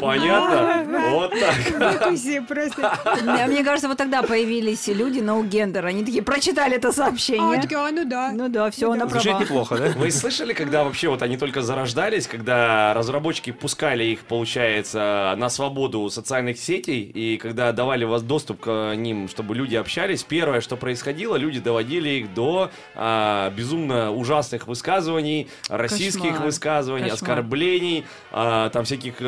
Понятно? 0.00 0.84
Вот 1.10 1.32
так. 1.38 2.00
Выкуси 2.00 2.40
просто. 2.40 2.98
Мне, 3.22 3.46
мне 3.46 3.64
кажется, 3.64 3.88
вот 3.88 3.98
тогда 3.98 4.22
появились 4.22 4.86
люди 4.88 5.18
no 5.20 5.48
gender. 5.48 5.84
Они 5.84 6.04
такие 6.04 6.22
прочитали 6.22 6.76
это 6.76 6.88
А, 6.88 6.92
сообщение. 6.92 7.60
такие, 7.60 7.78
а, 7.78 7.90
ну 7.90 8.04
да. 8.04 8.32
Ну 8.32 8.48
да, 8.48 8.70
все, 8.70 8.90
она 8.90 9.06
Звучит 9.06 9.30
права. 9.30 9.40
неплохо, 9.42 9.76
да? 9.76 9.88
Вы 9.96 10.10
слышали, 10.10 10.52
когда 10.52 10.84
вообще 10.84 11.08
вот 11.08 11.22
они 11.22 11.36
только 11.36 11.62
зарождались, 11.62 12.26
когда 12.26 12.47
когда 12.48 12.94
разработчики 12.94 13.50
пускали 13.52 14.04
их, 14.04 14.20
получается, 14.20 15.34
на 15.36 15.50
свободу 15.50 16.08
социальных 16.08 16.56
сетей, 16.58 17.02
и 17.02 17.36
когда 17.36 17.72
давали 17.72 18.06
вас 18.06 18.22
доступ 18.22 18.60
к 18.60 18.94
ним, 18.96 19.28
чтобы 19.28 19.54
люди 19.54 19.76
общались, 19.76 20.22
первое, 20.22 20.62
что 20.62 20.78
происходило, 20.78 21.36
люди 21.36 21.60
доводили 21.60 22.08
их 22.08 22.32
до 22.32 22.70
а, 22.94 23.50
безумно 23.50 24.12
ужасных 24.12 24.66
высказываний, 24.66 25.48
российских 25.68 26.22
Кошмар. 26.30 26.42
высказываний, 26.46 27.10
Кошмар. 27.10 27.30
оскорблений, 27.32 28.04
а, 28.32 28.70
там 28.70 28.84
всяких 28.86 29.16
э, 29.20 29.24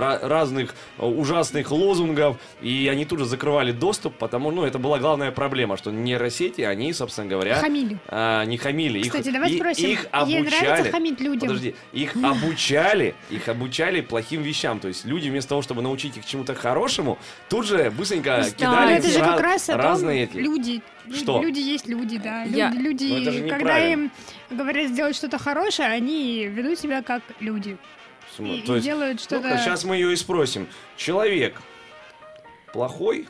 ра- 0.00 0.26
разных 0.26 0.74
э, 0.98 1.06
ужасных 1.06 1.70
лозунгов, 1.70 2.38
и 2.60 2.88
они 2.90 3.04
тут 3.04 3.20
же 3.20 3.24
закрывали 3.26 3.70
доступ, 3.70 4.16
потому, 4.18 4.50
ну, 4.50 4.64
это 4.64 4.80
была 4.80 4.98
главная 4.98 5.30
проблема, 5.30 5.76
что 5.76 5.92
нейросети, 5.92 6.62
они, 6.62 6.92
собственно 6.92 7.28
говоря, 7.28 7.54
Хамили. 7.60 7.98
а, 8.08 8.44
не 8.46 8.56
хамили. 8.58 8.98
Их- 8.98 9.12
Кстати, 9.12 9.30
давай 9.30 9.52
и- 9.52 9.58
спросим, 9.58 9.90
их 9.90 10.08
ей 10.26 10.40
нравится 10.42 10.72
обучали. 10.72 10.90
хамить 10.90 11.20
людям? 11.20 11.40
Подожди, 11.48 11.74
их 11.92 12.16
обучали, 12.24 12.63
их 12.70 13.48
обучали 13.48 14.00
плохим 14.00 14.42
вещам. 14.42 14.80
То 14.80 14.88
есть 14.88 15.04
люди 15.04 15.28
вместо 15.28 15.50
того, 15.50 15.62
чтобы 15.62 15.82
научить 15.82 16.16
их 16.16 16.24
чему-то 16.26 16.54
хорошему, 16.54 17.18
тут 17.48 17.66
же 17.66 17.90
быстренько 17.90 18.42
кидали 18.56 18.92
Ну, 18.92 18.98
это 18.98 19.08
же 19.10 19.18
как 19.20 19.40
раз 19.40 19.68
о 19.68 19.72
том, 19.72 19.80
разные 19.82 20.24
эти. 20.24 20.36
люди. 20.36 20.82
Лю- 21.06 21.16
Что? 21.16 21.42
Люди 21.42 21.58
есть 21.60 21.86
люди, 21.86 22.16
да. 22.18 22.44
Люди, 22.44 22.56
Я- 22.56 22.70
люди, 22.70 23.04
Ну, 23.10 23.18
это 23.22 23.30
же 23.32 23.48
когда 23.48 23.78
им 23.92 24.10
говорят 24.50 24.88
сделать 24.90 25.14
что-то 25.16 25.38
хорошее, 25.38 25.88
они 25.88 26.46
ведут 26.46 26.78
себя 26.78 27.02
как 27.02 27.22
люди. 27.40 27.76
Ну, 28.38 28.54
И, 28.54 28.62
то 28.62 28.72
и 28.72 28.76
есть, 28.76 28.86
делают 28.86 29.20
что-то... 29.20 29.48
ну-ка, 29.48 29.58
сейчас 29.58 29.84
мы 29.84 29.96
ее 29.96 30.12
и 30.12 30.16
спросим. 30.16 30.66
Человек 30.96 31.60
плохой 32.72 33.28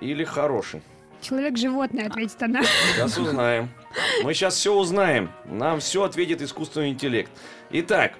или 0.00 0.24
хороший? 0.24 0.82
Человек-животное, 1.20 2.06
ответит 2.08 2.42
она. 2.42 2.62
Сейчас 2.64 3.16
узнаем. 3.18 3.68
Мы 4.24 4.34
сейчас 4.34 4.56
все 4.56 4.74
узнаем. 4.74 5.30
Нам 5.44 5.78
все 5.80 6.02
ответит 6.02 6.42
искусственный 6.42 6.88
интеллект. 6.90 7.30
Итак, 7.70 8.14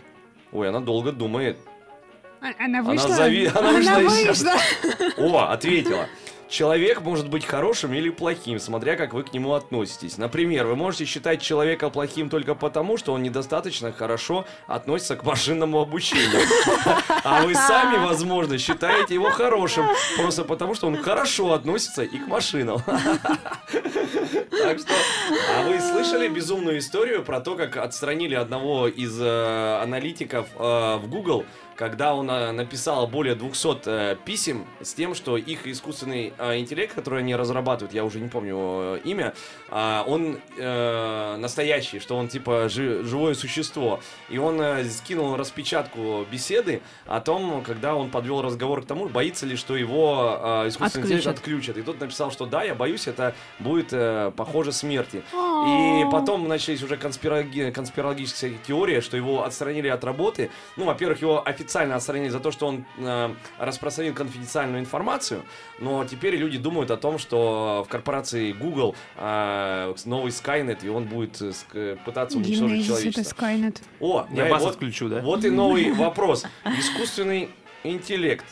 ой, 0.53 0.69
она 0.69 0.81
долго 0.81 1.13
думает. 1.13 1.57
А- 2.41 2.65
Она 2.65 2.83
вышла. 2.83 3.09
зави- 3.09 3.51
она 3.57 3.73
вышла 3.73 3.99
из 4.01 4.39
себя. 4.41 4.57
вышла. 4.57 5.13
О, 5.19 5.51
ответила. 5.53 6.07
Человек 6.49 7.01
может 7.01 7.31
быть 7.31 7.47
хорошим 7.47 7.95
или 7.95 8.11
плохим, 8.11 8.59
смотря 8.61 8.97
как 8.97 9.15
вы 9.15 9.23
к 9.23 9.33
нему 9.33 9.55
относитесь. 9.55 10.19
Например, 10.19 10.67
вы 10.67 10.77
можете 10.77 11.07
считать 11.07 11.41
человека 11.41 11.89
плохим 11.89 12.29
только 12.29 12.55
потому, 12.55 12.99
что 12.99 13.15
он 13.15 13.23
недостаточно 13.23 13.91
хорошо 13.91 14.45
относится 14.67 15.17
к 15.17 15.25
машинному 15.25 15.81
обучению. 15.81 16.43
А 17.25 17.43
вы 17.45 17.55
сами, 17.55 17.97
возможно, 18.05 18.59
считаете 18.59 19.15
его 19.15 19.31
хорошим, 19.31 19.87
просто 20.19 20.45
потому, 20.45 20.75
что 20.75 20.89
он 20.89 20.97
хорошо 21.03 21.55
относится 21.55 22.03
и 22.03 22.19
к 22.19 22.27
машинам. 22.27 22.83
Так 24.51 24.79
что, 24.79 24.95
а 25.57 25.69
вы 25.69 25.81
слышали 25.81 26.29
безумную 26.29 26.79
историю 26.79 27.25
про 27.25 27.41
то, 27.41 27.55
как 27.55 27.77
отстранили 27.77 28.35
одного 28.35 28.89
из 28.89 29.21
э, 29.21 29.81
аналитиков 29.83 30.47
э, 30.59 30.97
в 30.97 31.09
Google, 31.09 31.45
когда 31.77 32.15
он 32.15 32.31
э, 32.31 32.53
написал 32.53 33.07
более 33.07 33.35
200 33.35 33.79
э, 33.87 34.17
писем 34.25 34.67
с 34.81 34.95
тем, 34.95 35.15
что 35.15 35.37
их 35.37 35.67
искусственный 35.67 36.33
э, 36.39 36.59
интеллект, 36.59 36.95
который 36.95 37.21
они 37.21 37.35
разрабатывают, 37.35 37.95
я 37.95 38.05
уже 38.05 38.21
не 38.21 38.29
помню 38.29 38.57
э, 38.59 39.01
имя, 39.05 39.35
он 40.07 40.39
настоящий, 41.41 41.99
что 41.99 42.17
он 42.17 42.29
типа 42.29 42.69
жи- 42.69 43.03
живое 43.05 43.35
существо. 43.35 44.01
И 44.29 44.37
он 44.39 44.61
скинул 44.91 45.37
распечатку 45.37 46.27
беседы 46.31 46.83
о 47.07 47.21
том, 47.21 47.63
когда 47.63 47.95
он 47.95 48.11
подвел 48.11 48.43
разговор 48.43 48.83
к 48.83 48.87
тому, 48.87 49.09
боится 49.09 49.47
ли, 49.47 49.57
что 49.57 49.75
его 49.77 50.63
искусственный 50.67 51.05
интеллект 51.07 51.27
Отключат. 51.27 51.39
отключат. 51.39 51.77
И 51.79 51.83
тот 51.83 52.01
написал, 52.01 52.31
что 52.31 52.45
да, 52.47 52.65
я 52.65 52.75
боюсь, 52.75 53.07
это 53.07 53.35
будет 53.61 53.89
похоже 54.37 54.73
смерти. 54.73 55.23
И 55.33 56.05
потом 56.11 56.47
начались 56.49 56.83
уже 56.83 56.97
конспирологические 56.99 58.59
теории, 58.67 59.01
что 59.01 59.17
его 59.17 59.45
отстранили 59.45 59.89
от 59.89 60.05
работы. 60.05 60.51
Ну, 60.77 60.85
во-первых, 60.85 61.23
его 61.23 61.41
официально 61.47 61.62
отстранили 61.65 62.29
за 62.29 62.41
то, 62.41 62.51
что 62.51 62.67
он 62.67 62.85
э, 62.99 63.35
распространил 63.59 64.15
конфиденциальную 64.15 64.81
информацию, 64.81 65.43
но 65.79 66.05
теперь 66.05 66.37
люди 66.37 66.59
думают 66.59 66.91
о 66.91 66.97
том, 66.97 67.19
что 67.19 67.85
в 67.87 67.91
корпорации 67.91 68.53
Google 68.53 68.95
э, 69.17 69.95
новый 70.05 70.31
Skynet, 70.31 70.85
и 70.85 70.89
он 70.89 71.05
будет 71.05 71.41
э, 71.41 71.97
пытаться 72.05 72.39
уничтожить 72.39 72.63
Генезис 72.63 72.91
это 72.91 73.01
человечество. 73.01 73.45
Skynet. 73.45 73.83
О, 74.01 74.27
Я 74.31 74.37
да, 74.37 74.49
и 74.49 74.51
вас 74.51 74.63
вот, 74.63 74.75
отключу, 74.75 75.09
да? 75.09 75.21
вот 75.21 75.45
и 75.45 75.51
новый 75.51 75.93
вопрос. 75.93 76.45
Искусственный 76.65 77.51
интеллект 77.85 78.47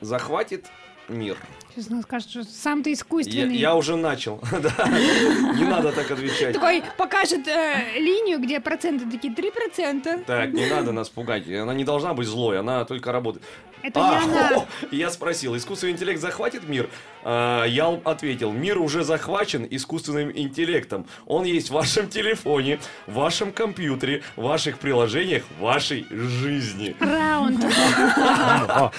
захватит 0.00 0.66
мир. 1.08 1.36
Сейчас 1.74 1.90
она 1.90 2.02
скажет, 2.02 2.30
что 2.30 2.44
сам 2.44 2.84
ты 2.84 2.90
Я, 2.90 2.94
искусственный. 2.94 3.56
я 3.56 3.74
уже 3.74 3.96
начал. 3.96 4.40
Не 4.52 5.64
надо 5.64 5.90
так 5.90 6.08
отвечать. 6.08 6.54
Такой 6.54 6.84
покажет 6.96 7.48
э, 7.48 7.98
линию, 7.98 8.38
где 8.38 8.60
проценты 8.60 9.10
такие 9.10 9.34
3%. 9.34 10.24
Так, 10.24 10.52
не 10.52 10.66
надо 10.66 10.92
нас 10.92 11.08
пугать. 11.08 11.48
Она 11.50 11.74
не 11.74 11.84
должна 11.84 12.14
быть 12.14 12.28
злой, 12.28 12.60
она 12.60 12.84
только 12.84 13.10
работает. 13.10 13.44
Это 13.82 14.00
А, 14.00 14.24
не 14.24 14.30
она. 14.30 14.50
о, 14.56 14.66
я 14.92 15.10
спросил, 15.10 15.54
искусственный 15.56 15.92
интеллект 15.92 16.18
захватит 16.20 16.66
мир? 16.66 16.88
А, 17.22 17.64
я 17.64 17.88
ответил, 17.88 18.50
мир 18.52 18.78
уже 18.78 19.04
захвачен 19.04 19.66
искусственным 19.70 20.30
интеллектом. 20.34 21.06
Он 21.26 21.44
есть 21.44 21.68
в 21.68 21.72
вашем 21.72 22.08
телефоне, 22.08 22.78
в 23.06 23.14
вашем 23.14 23.52
компьютере, 23.52 24.22
в 24.36 24.42
ваших 24.42 24.78
приложениях, 24.78 25.42
в 25.58 25.62
вашей 25.62 26.06
жизни. 26.10 26.96
Раунд. 27.00 27.60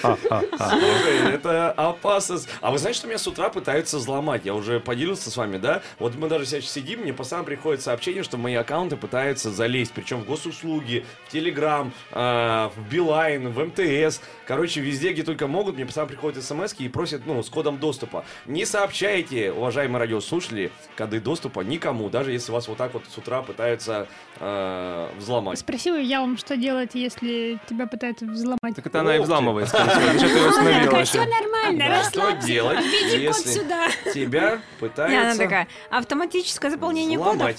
Слушай, 0.56 1.34
это 1.34 1.72
опасно. 1.72 2.38
А 2.66 2.72
вы 2.72 2.78
знаете, 2.78 2.98
что 2.98 3.06
меня 3.06 3.18
с 3.18 3.28
утра 3.28 3.48
пытаются 3.48 3.96
взломать? 3.96 4.44
Я 4.44 4.52
уже 4.52 4.80
поделился 4.80 5.30
с 5.30 5.36
вами, 5.36 5.56
да? 5.56 5.82
Вот 6.00 6.16
мы 6.16 6.28
даже 6.28 6.46
сейчас 6.46 6.68
сидим, 6.68 7.02
мне 7.02 7.12
постоянно 7.12 7.46
приходит 7.46 7.80
сообщение, 7.80 8.24
что 8.24 8.38
мои 8.38 8.56
аккаунты 8.56 8.96
пытаются 8.96 9.52
залезть. 9.52 9.92
Причем 9.94 10.22
в 10.22 10.26
госуслуги, 10.26 11.06
в 11.28 11.30
Телеграм, 11.30 11.92
в 12.10 12.72
Билайн, 12.90 13.50
в 13.50 13.64
МТС. 13.66 14.20
Короче, 14.48 14.80
везде, 14.80 15.12
где 15.12 15.22
только 15.22 15.46
могут, 15.46 15.76
мне 15.76 15.86
постоянно 15.86 16.08
приходят 16.08 16.42
смс 16.42 16.74
и 16.80 16.88
просят, 16.88 17.24
ну, 17.24 17.40
с 17.40 17.48
кодом 17.48 17.78
доступа. 17.78 18.24
Не 18.46 18.64
сообщайте, 18.64 19.52
уважаемые 19.52 20.00
радиослушатели, 20.00 20.72
коды 20.96 21.20
доступа 21.20 21.60
никому, 21.60 22.10
даже 22.10 22.32
если 22.32 22.50
вас 22.50 22.66
вот 22.66 22.78
так 22.78 22.94
вот 22.94 23.04
с 23.08 23.16
утра 23.16 23.42
пытаются 23.42 24.08
э, 24.40 25.08
взломать. 25.16 25.60
Спросила 25.60 25.98
я 25.98 26.20
вам, 26.20 26.36
что 26.36 26.56
делать, 26.56 26.90
если 26.94 27.60
тебя 27.68 27.86
пытаются 27.86 28.26
взломать. 28.26 28.74
Так 28.74 28.86
это 28.88 29.02
она 29.02 29.14
и 29.14 29.20
взламывает, 29.20 29.68
все 29.68 29.78
нормально, 31.24 31.88
расслабься. 31.90 32.55
Делать, 32.56 32.84
если 32.84 33.50
сюда. 33.50 33.88
тебя 34.12 34.48
И 34.48 34.54
она 34.54 34.60
пытаются... 34.80 35.38
такая, 35.38 35.68
автоматическое 35.90 36.70
заполнение 36.70 37.18
кодов. 37.18 37.54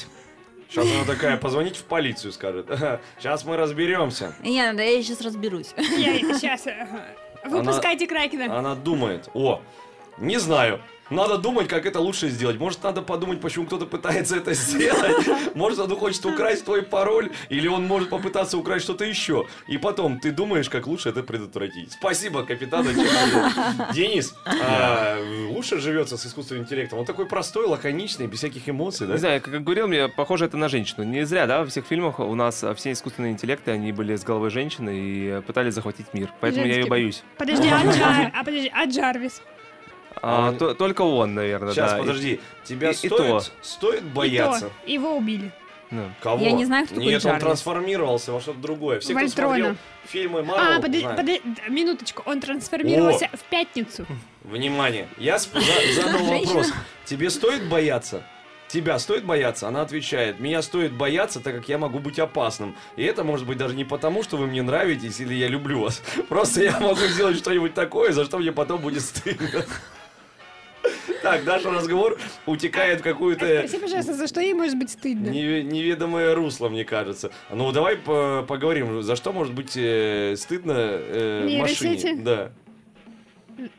Сейчас 0.70 0.86
она 0.86 1.06
такая, 1.06 1.38
позвонить 1.38 1.78
в 1.78 1.84
полицию 1.84 2.34
скажет. 2.34 2.68
Сейчас 3.20 3.46
мы 3.46 3.56
разберемся. 3.56 4.36
Не 4.42 4.62
надо, 4.62 4.84
я 4.84 5.02
сейчас 5.02 5.22
разберусь. 5.22 5.74
Я 5.78 6.18
сейчас. 6.20 6.66
Выпускайте 7.46 8.08
Кракена. 8.08 8.58
Она 8.58 8.76
думает, 8.76 9.30
о, 9.34 9.62
не 10.18 10.38
знаю. 10.38 10.82
Надо 11.10 11.38
думать, 11.38 11.68
как 11.70 11.86
это 11.86 12.02
лучше 12.02 12.28
сделать. 12.28 12.58
Может, 12.60 12.84
надо 12.84 13.02
подумать, 13.02 13.40
почему 13.40 13.66
кто-то 13.66 13.86
пытается 13.86 14.36
это 14.36 14.54
сделать. 14.54 15.26
Может, 15.56 15.80
он 15.80 15.96
хочет 15.96 16.26
украсть 16.26 16.66
твой 16.66 16.84
пароль, 16.84 17.32
или 17.50 17.68
он 17.68 17.86
может 17.86 18.10
попытаться 18.10 18.58
украсть 18.58 18.84
что-то 18.84 19.06
еще. 19.06 19.48
И 19.68 19.78
потом 19.78 20.20
ты 20.20 20.32
думаешь, 20.32 20.70
как 20.70 20.86
лучше 20.86 21.10
это 21.10 21.24
предотвратить. 21.24 21.94
Спасибо, 21.94 22.44
капитан. 22.44 22.86
Денис, 23.94 24.36
а, 24.46 25.18
лучше 25.50 25.80
живется 25.80 26.18
с 26.18 26.26
искусственным 26.26 26.64
интеллектом. 26.64 27.00
Он 27.00 27.06
такой 27.06 27.26
простой, 27.26 27.68
лаконичный, 27.68 28.28
без 28.28 28.40
всяких 28.40 28.68
эмоций, 28.68 29.08
да? 29.08 29.14
Не 29.14 29.20
знаю, 29.20 29.42
как 29.42 29.54
я 29.54 29.60
говорил, 29.60 29.88
мне 29.88 30.10
похоже 30.10 30.46
это 30.46 30.58
на 30.58 30.68
женщину. 30.68 31.04
Не 31.04 31.26
зря, 31.26 31.48
да, 31.48 31.60
во 31.60 31.66
всех 31.68 31.86
фильмах 31.86 32.20
у 32.20 32.36
нас 32.36 32.64
а, 32.64 32.76
все 32.76 32.92
искусственные 32.92 33.32
интеллекты, 33.32 33.72
они 33.72 33.94
были 33.94 34.16
с 34.16 34.24
головой 34.24 34.50
женщины 34.50 34.98
и 35.00 35.28
э, 35.28 35.42
пытались 35.42 35.74
захватить 35.74 36.14
мир. 36.14 36.34
Поэтому 36.42 36.66
я 36.66 36.76
ее 36.76 36.88
боюсь. 36.88 37.24
Подожди, 37.38 37.70
а 37.70 37.82
Джар- 37.86 38.32
а 38.34 38.44
подожди, 38.44 38.72
а 38.74 38.86
Джарвис? 38.86 39.42
А, 40.22 40.50
Он- 40.50 40.58
то- 40.58 40.74
только 40.74 41.02
он, 41.02 41.34
наверное, 41.36 41.74
Сейчас, 41.74 41.92
да. 41.92 41.98
И- 41.98 42.02
подожди. 42.02 42.40
Тебя 42.64 42.90
и- 42.90 42.94
и 42.94 42.96
стоит, 42.96 43.18
то. 43.18 43.42
стоит 43.62 44.02
И 44.02 44.06
бояться? 44.06 44.70
то, 44.86 44.92
его 44.92 45.16
убили. 45.16 45.52
ну. 45.92 46.04
Кого? 46.22 46.44
Я 46.44 46.52
не 46.52 46.66
знаю, 46.66 46.86
кто 46.86 46.96
такой 46.96 47.10
Нет, 47.12 47.26
он 47.26 47.40
трансформировался 47.40 48.32
во 48.32 48.42
что-то 48.42 48.60
другое. 48.60 49.00
Все, 49.00 49.14
кто 49.14 49.22
Вольтрона. 49.22 49.48
смотрел 49.56 49.76
фильмы 50.06 50.44
Марвел, 50.44 50.78
А, 50.78 50.82
подожди, 50.82 51.04
подожди, 51.08 51.42
минуточку, 51.70 52.24
он 52.26 52.40
трансформировался 52.42 53.30
в 53.34 53.44
пятницу. 53.50 54.06
Внимание, 54.44 55.08
я 55.18 55.36
сп- 55.38 55.60
за- 55.60 56.02
задал 56.02 56.24
вопрос. 56.26 56.72
Тебе 57.06 57.30
стоит 57.30 57.68
бояться? 57.70 58.24
Тебя 58.70 59.00
стоит 59.00 59.24
бояться? 59.24 59.70
Она 59.70 59.82
отвечает, 59.82 60.42
меня 60.42 60.62
стоит 60.62 60.92
бояться, 60.92 61.40
так 61.40 61.56
как 61.56 61.70
я 61.70 61.78
могу 61.78 62.00
быть 62.00 62.20
опасным. 62.20 62.76
И 62.98 63.04
это 63.04 63.24
может 63.24 63.48
быть 63.48 63.58
даже 63.58 63.76
не 63.76 63.86
потому, 63.86 64.24
что 64.24 64.36
вы 64.36 64.48
мне 64.48 64.62
нравитесь 64.62 65.22
или 65.22 65.34
я 65.34 65.48
люблю 65.48 65.84
вас. 65.84 66.02
Просто 66.30 66.64
я 66.64 66.78
могу 66.78 67.00
сделать 67.08 67.38
что-нибудь 67.38 67.74
такое, 67.74 68.12
за 68.12 68.26
что 68.26 68.40
мне 68.40 68.52
потом 68.52 68.82
будет 68.82 69.04
стыдно. 69.04 69.64
Так, 71.22 71.46
наш 71.46 71.66
разговор 71.66 72.18
утекает 72.46 73.00
в 73.02 73.04
какую-то 73.04 73.46
Спроси, 73.68 73.78
пожалуйста, 73.80 74.14
за 74.14 74.28
что 74.28 74.42
ей 74.42 74.54
может 74.54 74.78
быть 74.78 74.90
стыдно? 74.92 75.30
неве- 75.30 75.64
неведомое 75.64 76.36
русло, 76.36 76.70
мне 76.70 76.86
кажется. 76.86 77.32
Ну, 77.50 77.72
давай 77.72 77.98
по- 77.98 78.44
поговорим, 78.48 79.02
за 79.02 79.16
что 79.16 79.32
может 79.34 79.54
быть 79.54 79.74
э, 79.76 80.36
стыдно 80.38 80.74
э, 80.78 81.58
машине. 81.60 82.16
Да. 82.22 82.52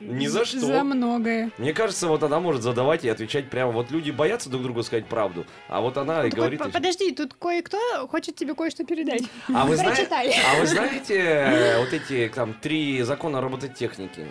Ни 0.01 0.27
за 0.27 0.45
что. 0.45 0.59
За 0.59 0.83
многое. 0.83 1.53
Мне 1.57 1.73
кажется, 1.73 2.09
вот 2.09 2.25
она 2.25 2.41
может 2.41 2.63
задавать 2.63 3.05
и 3.05 3.09
отвечать 3.09 3.49
прямо. 3.49 3.71
Вот 3.71 3.93
люди 3.93 4.11
боятся 4.11 4.51
друг 4.51 4.65
другу 4.65 4.83
сказать 4.83 5.07
правду, 5.07 5.47
а 5.69 5.81
вот 5.81 5.97
она 5.97 6.23
и 6.23 6.31
Вот 6.31 6.35
говорит... 6.35 6.59
по- 6.59 6.69
Подожди, 6.69 7.13
тут 7.13 7.35
кое-кто 7.35 7.79
хочет 8.09 8.35
тебе 8.35 8.55
кое-что 8.55 8.85
передать. 8.85 9.23
А 9.55 9.67
вы, 9.67 9.77
зна- 9.77 9.95
а 10.11 10.61
вы 10.61 10.67
знаете 10.67 11.15
э, 11.17 11.79
вот 11.79 11.93
эти 11.93 12.29
там 12.35 12.55
три 12.55 13.03
закона 13.03 13.41
робототехники? 13.41 14.27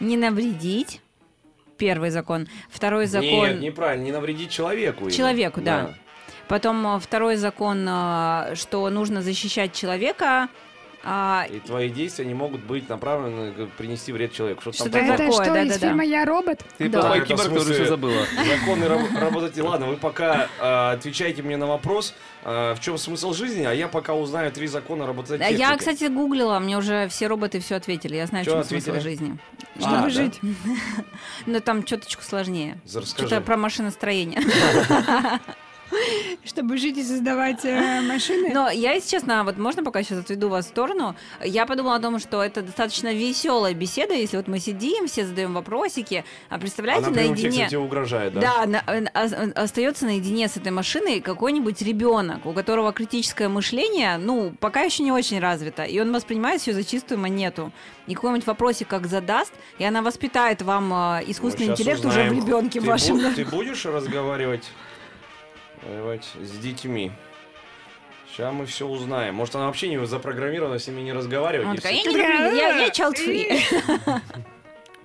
Не 0.00 0.16
навредить. 0.16 1.00
Первый 1.78 2.10
закон. 2.10 2.48
Второй 2.68 3.06
закон. 3.06 3.48
Нет, 3.48 3.60
неправильно, 3.60 4.04
не 4.04 4.12
навредить 4.12 4.50
человеку. 4.50 5.10
Человеку, 5.10 5.60
да. 5.60 5.94
Потом 6.48 6.86
э, 6.86 6.98
второй 6.98 7.36
закон, 7.36 7.86
э, 7.88 8.54
что 8.54 8.88
нужно 8.90 9.22
защищать 9.22 9.72
человека. 9.74 10.48
А, 11.10 11.46
И 11.50 11.58
твои 11.60 11.88
действия 11.88 12.24
не 12.26 12.34
могут 12.34 12.62
быть 12.64 12.88
направлены 12.88 13.66
принести 13.78 14.12
вред 14.12 14.32
человеку. 14.32 14.60
Что 14.60 14.70
там 14.72 14.80
Что-то? 14.88 14.98
Это 14.98 15.16
такое, 15.16 15.32
что, 15.32 15.42
из 15.42 15.68
да-да-да. 15.68 15.78
фильма 15.88 16.04
«Я 16.04 16.24
робот»? 16.24 16.60
Ты 16.76 16.88
Да. 16.88 17.00
плохой 17.00 17.16
Это 17.18 17.24
в 17.24 17.28
киборг, 17.28 17.42
который 17.48 17.62
смысле- 17.64 17.74
все 17.74 17.86
забыла. 17.86 18.22
Законы 18.60 18.88
раб- 18.88 19.18
работать. 19.20 19.58
Ладно, 19.58 19.86
вы 19.86 19.96
пока 19.96 20.48
э, 20.60 20.92
отвечайте 20.92 21.42
мне 21.42 21.56
на 21.56 21.66
вопрос, 21.66 22.14
э, 22.44 22.74
в 22.74 22.80
чем 22.80 22.98
смысл 22.98 23.32
жизни, 23.32 23.64
а 23.64 23.72
я 23.72 23.88
пока 23.88 24.14
узнаю 24.14 24.52
три 24.52 24.66
закона 24.66 25.06
робототехники. 25.06 25.58
Я, 25.58 25.76
кстати, 25.76 26.04
гуглила, 26.04 26.58
мне 26.58 26.76
уже 26.76 27.08
все 27.08 27.26
роботы 27.26 27.60
все 27.60 27.76
ответили. 27.76 28.16
Я 28.16 28.26
знаю, 28.26 28.44
в 28.44 28.46
Чё 28.46 28.52
чем 28.52 28.60
ответили? 28.60 28.90
смысл 28.90 29.02
жизни. 29.02 29.38
А, 29.76 29.80
Чтобы 29.80 30.02
да? 30.02 30.10
жить. 30.10 30.40
Но 31.46 31.60
там 31.60 31.82
чуточку 31.84 32.22
сложнее. 32.22 32.78
Что-то 32.86 33.40
про 33.40 33.56
машиностроение. 33.56 34.40
Чтобы 36.44 36.76
жить 36.78 36.96
и 36.98 37.02
создавать 37.02 37.64
э, 37.64 38.00
машины. 38.02 38.50
Но 38.52 38.70
я, 38.70 38.92
если 38.92 39.10
честно, 39.10 39.44
вот 39.44 39.58
можно 39.58 39.82
пока 39.82 40.02
сейчас 40.02 40.18
отведу 40.20 40.48
вас 40.48 40.66
в 40.66 40.68
сторону, 40.68 41.14
я 41.44 41.66
подумала 41.66 41.96
о 41.96 42.00
том, 42.00 42.18
что 42.18 42.42
это 42.42 42.62
достаточно 42.62 43.12
веселая 43.12 43.74
беседа, 43.74 44.14
если 44.14 44.36
вот 44.36 44.48
мы 44.48 44.58
сидим, 44.58 45.06
все 45.06 45.26
задаем 45.26 45.54
вопросики, 45.54 46.24
а 46.48 46.58
представляете, 46.58 47.06
Она 47.08 47.16
наедине... 47.16 47.68
тебе 47.68 47.78
угрожает, 47.78 48.32
да? 48.34 48.40
Да, 48.40 48.66
на- 48.66 48.84
э, 48.86 49.04
ос- 49.14 49.52
остается 49.54 50.04
наедине 50.06 50.48
с 50.48 50.56
этой 50.56 50.72
машиной 50.72 51.20
какой-нибудь 51.20 51.80
ребенок, 51.82 52.46
у 52.46 52.52
которого 52.52 52.92
критическое 52.92 53.48
мышление, 53.48 54.18
ну, 54.18 54.52
пока 54.60 54.82
еще 54.82 55.02
не 55.02 55.12
очень 55.12 55.38
развито, 55.40 55.84
и 55.84 55.98
он 56.00 56.12
воспринимает 56.12 56.60
все 56.60 56.72
за 56.72 56.84
чистую 56.84 57.18
монету. 57.20 57.72
И 58.06 58.14
какой-нибудь 58.14 58.46
вопросик 58.46 58.88
как 58.88 59.06
задаст, 59.06 59.52
и 59.78 59.84
она 59.84 60.00
воспитает 60.02 60.62
вам 60.62 60.92
э, 60.92 61.24
искусственный 61.26 61.72
интеллект 61.72 62.04
узнаем. 62.04 62.32
уже 62.32 62.40
в 62.40 62.44
ребенке 62.46 62.80
ты 62.80 62.86
вашем. 62.86 63.18
бу-. 63.18 63.34
Ты 63.34 63.44
будешь 63.44 63.84
разговаривать 63.84 64.64
воевать 65.82 66.28
с 66.40 66.50
детьми? 66.58 67.12
Сейчас 68.30 68.52
мы 68.52 68.66
все 68.66 68.86
узнаем. 68.86 69.34
Может, 69.34 69.56
она 69.56 69.66
вообще 69.66 69.88
не 69.88 70.04
запрограммирована 70.06 70.78
с 70.78 70.86
ними 70.86 71.00
не 71.00 71.12
разговаривать? 71.12 71.66
Она 71.66 71.74
и 71.74 71.76
такая, 71.78 71.94
я 71.94 72.02
не 72.02 72.08
люблю, 72.08 72.56
я, 72.56 72.78
я 72.78 72.88
child 72.88 73.14
free. 73.16 74.20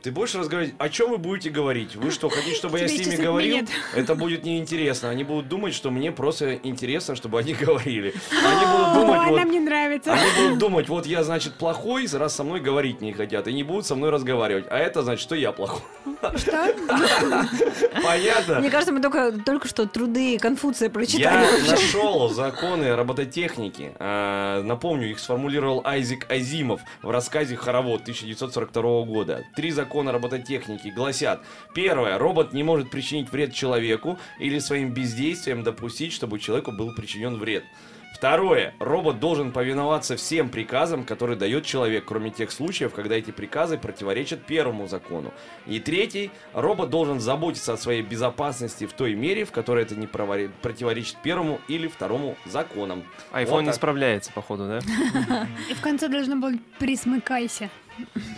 Ты 0.03 0.12
будешь 0.12 0.36
разговаривать? 0.36 0.75
О 0.79 0.89
чем 0.89 1.12
вы 1.12 1.17
будете 1.17 1.50
говорить? 1.50 1.95
Вы 1.95 2.12
что, 2.12 2.27
хотите, 2.27 2.57
чтобы 2.57 2.77
я 2.77 2.89
с 2.89 2.91
ними 2.91 3.15
говорил? 3.15 3.55
нет. 3.55 3.69
Это 3.95 4.15
будет 4.15 4.43
неинтересно. 4.43 5.10
Они 5.10 5.24
будут 5.24 5.48
думать, 5.48 5.74
что 5.74 5.91
мне 5.91 6.12
просто 6.12 6.55
интересно, 6.55 7.15
чтобы 7.15 7.39
они 7.39 7.53
говорили. 7.53 8.13
Они 8.31 8.65
будут 8.65 8.93
думать, 8.95 9.22
вот, 9.29 9.38
она 9.38 9.45
мне 9.45 9.62
нравится. 9.62 10.12
они 10.12 10.29
будут 10.36 10.60
думать, 10.60 10.89
вот 10.89 11.05
я, 11.05 11.24
значит, 11.24 11.53
плохой, 11.53 12.05
раз 12.12 12.36
со 12.36 12.43
мной 12.43 12.60
говорить 12.60 13.00
не 13.00 13.13
хотят, 13.13 13.48
и 13.48 13.53
не 13.53 13.63
будут 13.63 13.86
со 13.86 13.95
мной 13.95 14.10
разговаривать. 14.10 14.65
А 14.69 14.77
это 14.77 15.03
значит, 15.03 15.22
что 15.22 15.36
я 15.36 15.53
плохой. 15.53 15.81
Что? 16.36 16.74
Понятно? 18.03 18.60
Мне 18.60 18.69
кажется, 18.69 18.91
мы 18.93 19.01
только, 19.01 19.31
только 19.45 19.67
что 19.67 19.86
труды 19.88 20.38
Конфуция 20.38 20.88
Я 20.88 20.89
прочитали. 20.89 21.69
нашел 21.69 22.29
законы 22.29 22.93
робототехники. 22.93 23.93
А, 24.00 24.62
Напомню, 24.63 25.12
их 25.12 25.19
сформулировал 25.19 25.81
Айзек 25.86 26.29
Азимов 26.29 26.81
в 27.01 27.10
рассказе 27.10 27.55
«Хоровод» 27.55 28.01
1942 28.01 29.03
года. 29.03 29.45
Три 29.55 29.72
закона 29.72 29.92
робототехники 30.01 30.88
гласят. 30.89 31.43
Первое. 31.73 32.17
Робот 32.17 32.53
не 32.53 32.63
может 32.63 32.89
причинить 32.89 33.31
вред 33.31 33.53
человеку 33.53 34.17
или 34.39 34.59
своим 34.59 34.93
бездействием 34.93 35.63
допустить, 35.63 36.13
чтобы 36.13 36.39
человеку 36.39 36.71
был 36.71 36.93
причинен 36.93 37.38
вред. 37.38 37.63
Второе. 38.23 38.73
Робот 38.79 39.19
должен 39.19 39.51
повиноваться 39.51 40.15
всем 40.15 40.47
приказам, 40.47 41.03
которые 41.03 41.38
дает 41.38 41.65
человек, 41.65 42.05
кроме 42.05 42.29
тех 42.29 42.51
случаев, 42.51 42.93
когда 42.93 43.15
эти 43.15 43.31
приказы 43.31 43.77
противоречат 43.77 44.45
первому 44.45 44.88
закону. 44.88 45.33
И 45.65 45.81
третий. 45.81 46.31
Робот 46.53 46.89
должен 46.89 47.19
заботиться 47.19 47.73
о 47.73 47.77
своей 47.77 48.01
безопасности 48.01 48.85
в 48.85 48.93
той 48.93 49.15
мере, 49.15 49.43
в 49.43 49.51
которой 49.51 49.83
это 49.83 49.95
не 49.95 50.07
противоречит 50.07 51.17
первому 51.21 51.59
или 51.67 51.89
второму 51.89 52.38
законам. 52.45 53.03
iPhone 53.33 53.50
Вот 53.50 53.62
не 53.63 53.73
справляется, 53.73 54.31
походу, 54.31 54.67
да? 54.67 54.79
И 55.69 55.73
в 55.73 55.81
конце 55.81 56.07
должно 56.07 56.38
было 56.38 56.53
«Присмыкайся». 56.79 57.69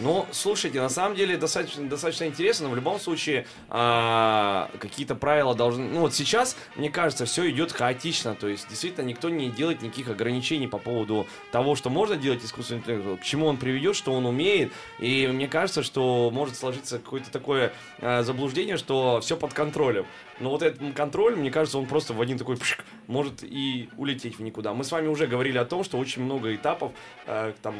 Ну, 0.01 0.25
слушайте, 0.31 0.81
на 0.81 0.89
самом 0.89 1.15
деле 1.15 1.37
достаточно, 1.37 1.87
достаточно 1.87 2.25
интересно, 2.25 2.67
но 2.67 2.73
в 2.73 2.75
любом 2.75 2.99
случае 2.99 3.47
а, 3.69 4.69
какие-то 4.79 5.15
правила 5.15 5.55
должны... 5.55 5.85
Ну 5.85 6.01
вот 6.01 6.13
сейчас, 6.13 6.57
мне 6.75 6.89
кажется, 6.89 7.25
все 7.25 7.49
идет 7.49 7.71
хаотично, 7.71 8.35
то 8.35 8.47
есть 8.47 8.67
действительно 8.69 9.05
никто 9.05 9.29
не 9.29 9.49
делает 9.49 9.81
никаких 9.81 10.09
ограничений 10.09 10.67
по 10.67 10.77
поводу 10.77 11.27
того, 11.51 11.75
что 11.75 11.89
можно 11.89 12.17
делать 12.17 12.43
искусственный 12.43 12.81
интеллект, 12.81 13.21
к 13.21 13.23
чему 13.23 13.47
он 13.47 13.57
приведет, 13.57 13.95
что 13.95 14.13
он 14.13 14.25
умеет, 14.25 14.71
и 14.99 15.27
мне 15.27 15.47
кажется, 15.47 15.83
что 15.83 16.29
может 16.31 16.57
сложиться 16.57 16.99
какое-то 16.99 17.31
такое 17.31 17.71
а, 17.99 18.23
заблуждение, 18.23 18.77
что 18.77 19.21
все 19.21 19.37
под 19.37 19.53
контролем. 19.53 20.05
Но 20.39 20.49
вот 20.49 20.61
этот 20.61 20.93
контроль, 20.93 21.37
мне 21.37 21.49
кажется, 21.49 21.77
он 21.77 21.85
просто 21.85 22.13
в 22.13 22.19
один 22.19 22.37
такой 22.37 22.57
пшик, 22.57 22.83
может 23.07 23.43
и 23.43 23.89
улететь 23.95 24.37
в 24.37 24.41
никуда. 24.41 24.73
Мы 24.73 24.83
с 24.83 24.91
вами 24.91 25.07
уже 25.07 25.27
говорили 25.27 25.57
о 25.57 25.65
том, 25.65 25.85
что 25.85 25.97
очень 25.97 26.23
много 26.23 26.53
этапов 26.53 26.91
а, 27.25 27.53
там 27.61 27.75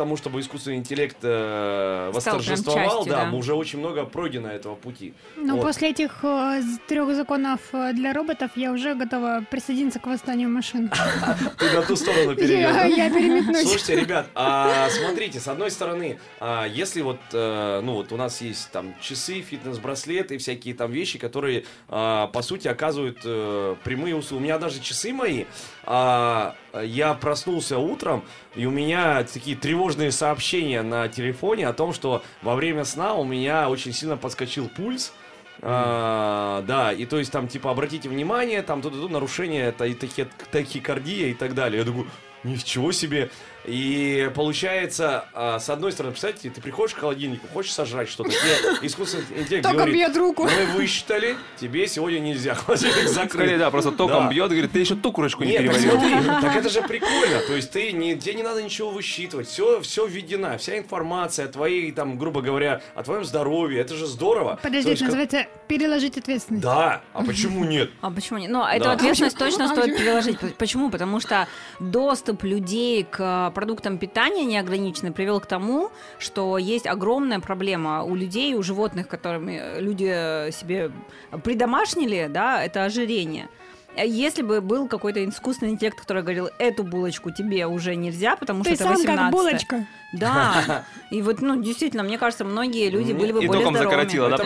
тому, 0.00 0.16
чтобы 0.16 0.40
искусственный 0.40 0.78
интеллект 0.78 1.18
э, 1.22 2.10
восторжествовал, 2.14 2.78
частью, 2.78 3.12
да, 3.12 3.24
да. 3.24 3.30
мы 3.30 3.36
уже 3.36 3.52
очень 3.54 3.78
много 3.78 4.06
пройдено 4.06 4.48
этого 4.48 4.74
пути. 4.74 5.12
Ну, 5.36 5.56
Вот. 5.56 5.62
после 5.66 5.90
этих 5.90 6.24
э, 6.24 6.62
трех 6.88 7.14
законов 7.14 7.60
э, 7.74 7.92
для 7.92 8.14
роботов 8.14 8.52
я 8.54 8.72
уже 8.72 8.94
готова 8.94 9.44
присоединиться 9.50 9.98
к 9.98 10.06
восстанию 10.06 10.48
машин. 10.48 10.90
Ты 11.58 11.70
на 11.70 11.82
ту 11.82 11.96
сторону 11.96 12.30
Я, 12.30 12.34
перейдешь. 12.34 12.96
я 12.96 13.10
переметнусь. 13.10 13.68
Слушайте, 13.68 13.96
ребят, 13.96 14.26
а, 14.34 14.88
смотрите, 14.88 15.38
с 15.38 15.48
одной 15.48 15.70
стороны, 15.70 16.18
а, 16.40 16.64
если 16.64 17.02
вот, 17.02 17.20
э, 17.34 17.80
ну 17.84 17.92
вот 17.92 18.10
у 18.12 18.16
нас 18.16 18.40
есть 18.40 18.70
там 18.70 18.94
часы, 19.02 19.42
фитнес-браслеты, 19.42 20.38
всякие 20.38 20.74
там 20.74 20.90
вещи, 20.90 21.18
которые, 21.18 21.64
а, 21.88 22.28
по 22.28 22.40
сути, 22.40 22.68
оказывают 22.68 23.18
э, 23.24 23.76
прямые 23.84 24.16
услуги. 24.16 24.40
У 24.40 24.44
меня 24.44 24.58
даже 24.58 24.80
часы 24.80 25.12
мои, 25.12 25.44
а, 25.92 26.54
я 26.84 27.14
проснулся 27.14 27.78
утром, 27.78 28.22
и 28.54 28.64
у 28.64 28.70
меня 28.70 29.24
такие 29.24 29.56
тревожные 29.56 30.12
сообщения 30.12 30.82
на 30.82 31.08
телефоне 31.08 31.66
о 31.66 31.72
том, 31.72 31.92
что 31.92 32.22
во 32.42 32.54
время 32.54 32.84
сна 32.84 33.14
у 33.14 33.24
меня 33.24 33.68
очень 33.68 33.92
сильно 33.92 34.16
подскочил 34.16 34.68
пульс. 34.68 35.12
А, 35.62 36.62
да, 36.62 36.92
и 36.92 37.06
то 37.06 37.18
есть 37.18 37.32
там 37.32 37.48
типа 37.48 37.72
обратите 37.72 38.08
внимание, 38.08 38.62
там 38.62 38.82
тут, 38.82 39.10
нарушение, 39.10 39.64
это 39.64 39.84
и 39.84 39.94
тахи- 39.94 40.30
тахикардия 40.52 41.26
и 41.26 41.34
так 41.34 41.54
далее. 41.54 41.80
Я 41.80 41.84
думаю, 41.84 42.06
ничего 42.44 42.92
себе. 42.92 43.28
И 43.66 44.30
получается, 44.34 45.26
а, 45.34 45.58
с 45.58 45.68
одной 45.68 45.92
стороны, 45.92 46.12
представьте, 46.12 46.48
ты 46.50 46.60
приходишь 46.60 46.94
к 46.94 46.98
холодильнику, 46.98 47.46
хочешь 47.52 47.72
сожрать 47.72 48.08
что-то, 48.08 48.30
тебе 48.30 48.86
искусственный 48.86 49.24
интеллект 49.36 49.62
Только 49.62 49.76
говорит, 49.76 49.94
бьет 49.94 50.16
руку. 50.16 50.44
мы 50.44 50.66
высчитали, 50.76 51.36
тебе 51.60 51.86
сегодня 51.86 52.20
нельзя, 52.20 52.54
холодильник 52.66 52.94
Скорее, 52.94 53.08
закрыт. 53.12 53.58
да, 53.58 53.70
просто 53.70 53.92
током 53.92 54.24
Да. 54.24 54.30
бьет, 54.30 54.50
говорит, 54.50 54.72
ты 54.72 54.78
еще 54.80 54.94
ту 54.96 55.12
курочку 55.12 55.44
не 55.44 55.50
Нет, 55.52 55.66
так 55.66 55.76
переварил. 55.76 56.00
смотри, 56.00 56.40
так 56.42 56.56
это 56.56 56.68
же 56.70 56.82
прикольно. 56.82 57.40
То 57.46 57.54
есть 57.54 57.70
ты 57.70 57.92
не, 57.92 58.16
тебе 58.16 58.34
не 58.34 58.42
надо 58.42 58.62
ничего 58.62 58.90
высчитывать. 58.90 59.46
Все, 59.48 59.80
все 59.82 60.06
введена, 60.06 60.56
вся 60.58 60.78
информация 60.78 61.44
о 61.44 61.48
твоей, 61.48 61.92
там, 61.92 62.18
грубо 62.18 62.40
говоря, 62.40 62.80
о 62.94 63.02
твоем 63.02 63.24
здоровье. 63.24 63.80
Это 63.80 63.94
же 63.94 64.06
здорово. 64.06 64.56
То 64.56 64.62
Подожди, 64.62 64.90
есть 64.90 65.02
это 65.02 65.10
как- 65.10 65.18
называется 65.20 65.46
переложить 65.68 66.16
ответственность. 66.18 66.62
Да, 66.64 67.02
а 67.12 67.22
почему 67.24 67.64
нет? 67.64 67.90
А 68.00 68.10
почему 68.10 68.38
нет? 68.38 68.50
Но 68.50 68.66
эту 68.68 68.84
Да. 68.84 68.92
ответственность 68.92 69.36
А 69.36 69.38
почему- 69.44 69.58
точно 69.58 69.72
а 69.72 69.76
стоит 69.82 69.98
переложить. 69.98 70.56
Почему? 70.56 70.90
Потому 70.90 71.20
что 71.20 71.46
доступ 71.78 72.42
людей 72.44 73.04
к 73.04 73.49
продуктам 73.50 73.98
питания 73.98 74.44
неограниченный 74.44 75.12
привел 75.12 75.40
к 75.40 75.46
тому, 75.46 75.90
что 76.18 76.58
есть 76.58 76.86
огромная 76.86 77.40
проблема 77.40 78.02
у 78.02 78.14
людей, 78.14 78.54
у 78.54 78.62
животных, 78.62 79.08
которыми 79.08 79.80
люди 79.80 80.50
себе 80.50 80.90
придомашнили, 81.42 82.28
да, 82.30 82.62
это 82.64 82.84
ожирение. 82.84 83.48
А 83.96 84.04
Если 84.04 84.42
бы 84.42 84.60
был 84.60 84.88
какой-то 84.88 85.24
искусственный 85.28 85.72
интеллект, 85.72 85.98
который 85.98 86.22
говорил, 86.22 86.48
эту 86.58 86.84
булочку 86.84 87.30
тебе 87.30 87.66
уже 87.66 87.96
нельзя, 87.96 88.36
потому 88.36 88.62
Ты 88.62 88.74
что 88.74 88.84
это 88.84 88.84
сам 88.84 88.92
18 88.94 89.06
как 89.16 89.30
булочка. 89.32 89.86
Да. 90.12 90.84
И 91.10 91.22
вот, 91.22 91.40
ну, 91.40 91.60
действительно, 91.62 92.02
мне 92.02 92.18
кажется, 92.18 92.44
многие 92.44 92.88
люди 92.90 93.12
были 93.12 93.32
бы 93.32 93.44
И 93.44 93.46
более 93.46 93.62
током 93.64 93.74
здоровыми. 93.74 94.08
закоротило, 94.08 94.30
да, 94.30 94.36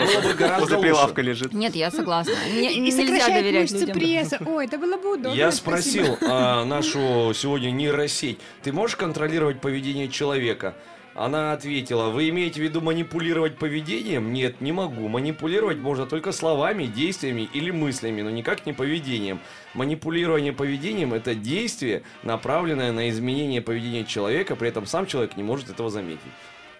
просто 0.56 0.76
лучше. 0.76 0.88
прилавка 0.88 1.22
лежит. 1.22 1.52
Нет, 1.52 1.74
я 1.74 1.90
согласна. 1.90 2.34
Нельзя 2.52 3.28
доверять 3.28 3.70
людям. 3.70 3.96
пресса. 3.96 4.38
Ой, 4.46 4.66
это 4.66 4.78
было 4.78 4.96
бы 4.96 5.14
удобно. 5.14 5.36
Я 5.36 5.52
спросил 5.52 6.18
а, 6.22 6.64
нашу 6.64 7.32
сегодня 7.34 7.70
нейросеть, 7.70 8.38
ты 8.62 8.72
можешь 8.72 8.96
контролировать 8.96 9.60
поведение 9.60 10.08
человека? 10.08 10.74
Она 11.14 11.52
ответила, 11.52 12.08
вы 12.08 12.28
имеете 12.30 12.60
в 12.60 12.64
виду 12.64 12.80
манипулировать 12.80 13.56
поведением? 13.56 14.32
Нет, 14.32 14.60
не 14.60 14.72
могу. 14.72 15.08
Манипулировать 15.08 15.78
можно 15.78 16.06
только 16.06 16.32
словами, 16.32 16.86
действиями 16.86 17.48
или 17.52 17.70
мыслями, 17.70 18.22
но 18.22 18.30
никак 18.30 18.66
не 18.66 18.72
поведением. 18.72 19.40
Манипулирование 19.74 20.52
поведением– 20.52 21.14
это 21.14 21.36
действие, 21.36 22.02
направленное 22.24 22.90
на 22.90 23.08
изменение 23.10 23.62
поведения 23.62 24.04
человека, 24.04 24.56
при 24.56 24.68
этом 24.68 24.86
сам 24.86 25.06
человек 25.06 25.36
не 25.36 25.44
может 25.44 25.70
этого 25.70 25.88
заметить. 25.88 26.20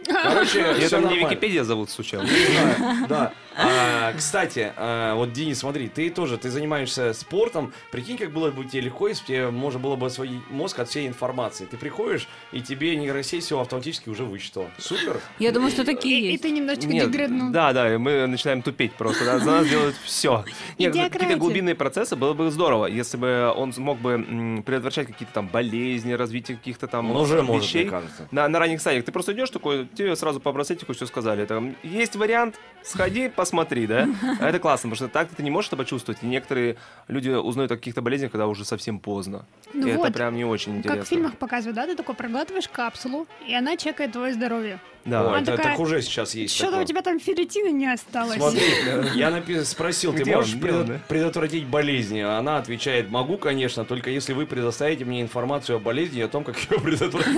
Короче, 0.07 0.61
это 0.61 0.99
не. 1.01 1.19
Википедия 1.19 1.65
зовут 1.65 1.89
случайно. 1.89 2.29
Да, 2.29 3.07
да. 3.09 3.33
А, 3.57 4.13
кстати, 4.15 4.73
а, 4.77 5.15
вот, 5.15 5.33
Денис, 5.33 5.59
смотри, 5.59 5.89
ты 5.89 6.11
тоже, 6.11 6.39
ты 6.39 6.51
занимаешься 6.51 7.13
спортом. 7.15 7.73
Прикинь, 7.91 8.17
как 8.17 8.33
было 8.33 8.51
бы 8.51 8.65
тебе 8.65 8.83
легко, 8.83 9.09
если 9.09 9.23
бы 9.23 9.27
тебе 9.29 9.51
можно 9.51 9.79
было 9.81 9.97
бы 9.97 10.07
освоить 10.07 10.41
мозг 10.51 10.79
от 10.79 10.89
всей 10.89 11.07
информации. 11.07 11.65
Ты 11.67 11.77
приходишь, 11.77 12.29
и 12.53 12.61
тебе 12.61 12.97
нейросеть 12.97 13.51
автоматически 13.53 14.09
уже 14.09 14.25
вычитала. 14.25 14.71
Супер. 14.79 15.21
Я 15.39 15.53
думаю, 15.53 15.71
что 15.71 15.85
такие 15.85 16.19
И, 16.21 16.25
и 16.29 16.31
есть. 16.33 16.43
ты 16.43 16.51
немножечко 16.51 16.89
Нет, 16.89 17.11
деграднул. 17.11 17.51
да, 17.53 17.73
да, 17.73 17.95
и 17.95 17.97
мы 17.97 18.27
начинаем 18.27 18.63
тупеть 18.63 18.93
просто. 18.95 19.25
да, 19.25 19.39
За 19.39 19.51
нас 19.51 19.69
делают 19.69 19.97
все. 20.05 20.45
Нет, 20.79 20.93
Идеократия. 20.93 21.09
какие-то 21.21 21.37
глубинные 21.39 21.75
процессы 21.75 22.17
было 22.17 22.33
бы 22.35 22.51
здорово, 22.51 22.87
если 22.87 23.17
бы 23.17 23.53
он 23.57 23.73
смог 23.73 23.99
бы 23.99 24.63
предотвращать 24.65 25.07
какие-то 25.07 25.33
там 25.35 25.49
болезни, 25.49 26.13
развитие 26.13 26.57
каких-то 26.57 26.87
там 26.89 27.11
уже 27.15 27.43
может, 27.43 27.65
вещей. 27.65 27.85
кажется. 27.89 28.29
На, 28.31 28.49
на 28.49 28.59
ранних 28.59 28.81
стадиях. 28.81 29.05
Ты 29.05 29.13
просто 29.13 29.33
идешь 29.33 29.51
такой, 29.51 29.87
тебе 29.87 30.17
сразу 30.17 30.41
по 30.41 30.53
браслетику 30.53 30.93
все 30.93 31.07
сказали. 31.07 31.45
Там, 31.45 31.77
есть 31.83 32.17
вариант, 32.17 32.57
сходи, 32.83 33.29
посмотри, 33.45 33.87
да? 33.87 34.09
А 34.41 34.49
это 34.49 34.59
классно, 34.59 34.91
потому 34.91 34.97
что 34.97 35.09
так 35.09 35.29
ты 35.29 35.43
не 35.43 35.51
можешь 35.51 35.69
это 35.69 35.77
почувствовать. 35.77 36.23
И 36.23 36.27
некоторые 36.27 36.77
люди 37.09 37.29
узнают 37.29 37.71
о 37.73 37.77
каких-то 37.77 38.01
болезнях, 38.03 38.33
когда 38.33 38.47
уже 38.47 38.65
совсем 38.65 38.99
поздно. 38.99 39.45
Ну 39.75 39.87
и 39.87 39.91
это 39.91 39.99
вот, 39.99 40.13
прям 40.13 40.35
не 40.35 40.45
очень 40.45 40.79
интересно. 40.79 40.99
Как 40.99 41.07
в 41.07 41.09
фильмах 41.09 41.37
показывают, 41.37 41.77
да, 41.77 41.87
ты 41.87 41.95
такой 41.95 42.15
проглатываешь 42.15 42.69
капсулу, 42.69 43.27
и 43.47 43.55
она 43.55 43.77
чекает 43.77 44.13
твое 44.13 44.33
здоровье. 44.35 44.81
Да. 45.05 45.33
Ой, 45.33 45.43
это, 45.43 45.57
такая, 45.57 45.73
так 45.73 45.81
уже 45.81 46.01
сейчас 46.03 46.35
есть 46.35 46.55
Что-то 46.55 46.81
у 46.81 46.85
тебя 46.85 47.03
там 47.03 47.19
ферритина 47.21 47.69
не 47.69 47.93
осталось. 47.93 48.37
Смотри, 48.37 48.63
я 49.15 49.29
напи- 49.31 49.63
спросил, 49.65 50.13
ты 50.15 50.23
Где 50.23 50.37
можешь 50.37 50.55
он? 50.55 50.61
Предо- 50.61 50.81
он, 50.81 50.87
да? 50.87 51.01
предотвратить 51.09 51.67
болезни? 51.67 52.21
Она 52.21 52.57
отвечает, 52.59 53.11
могу, 53.11 53.37
конечно, 53.37 53.85
только 53.85 54.11
если 54.11 54.33
вы 54.33 54.47
предоставите 54.47 55.05
мне 55.05 55.21
информацию 55.21 55.77
о 55.77 55.79
болезни 55.79 56.21
и 56.21 56.23
о 56.23 56.29
том, 56.29 56.43
как 56.45 56.57
ее 56.57 56.81
предотвратить. 56.81 57.35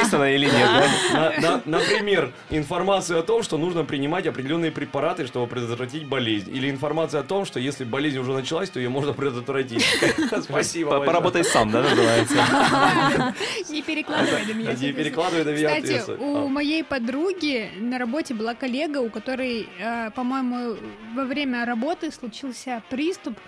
Есть 0.00 0.14
она 0.14 0.30
или 0.30 0.46
нет? 0.46 0.80
На- 1.12 1.32
на- 1.40 1.62
Например, 1.64 2.32
информацию 2.50 3.18
о 3.18 3.22
том, 3.22 3.42
что 3.42 3.58
нужно 3.58 3.84
принимать 3.84 4.26
определенные 4.26 4.70
препараты, 4.70 5.26
чтобы 5.26 5.46
предотвратить 5.48 6.06
болезнь. 6.06 6.54
Или 6.54 6.70
информация 6.70 7.20
о 7.20 7.24
том, 7.24 7.44
что 7.46 7.58
если 7.58 7.84
болезнь 7.84 8.18
уже 8.18 8.32
началась, 8.32 8.70
то 8.70 8.78
ее 8.78 8.88
можно 8.90 9.12
предотвратить. 9.12 9.84
Спасибо. 10.42 11.00
Поработай 11.00 11.44
сам, 11.44 11.70
да, 11.70 11.82
называется. 11.82 12.36
Не 13.70 13.82
перекладывай 13.82 14.44
до 14.46 14.54
меня. 14.54 14.72
Не 14.72 14.92
перекладывай 14.92 15.44
на 15.44 15.50
меня 15.50 15.68
Кстати, 15.68 15.84
ответственность. 15.84 16.22
У 16.44 16.48
моей 16.48 16.84
подруги 16.84 17.70
на 17.78 17.98
работе 17.98 18.34
была 18.34 18.54
коллега, 18.54 18.98
у 18.98 19.08
которой, 19.08 19.66
э, 19.78 20.10
по-моему, 20.10 20.76
во 21.14 21.24
время 21.24 21.64
работы 21.64 22.10
случился 22.10 22.82
приступ 22.90 23.38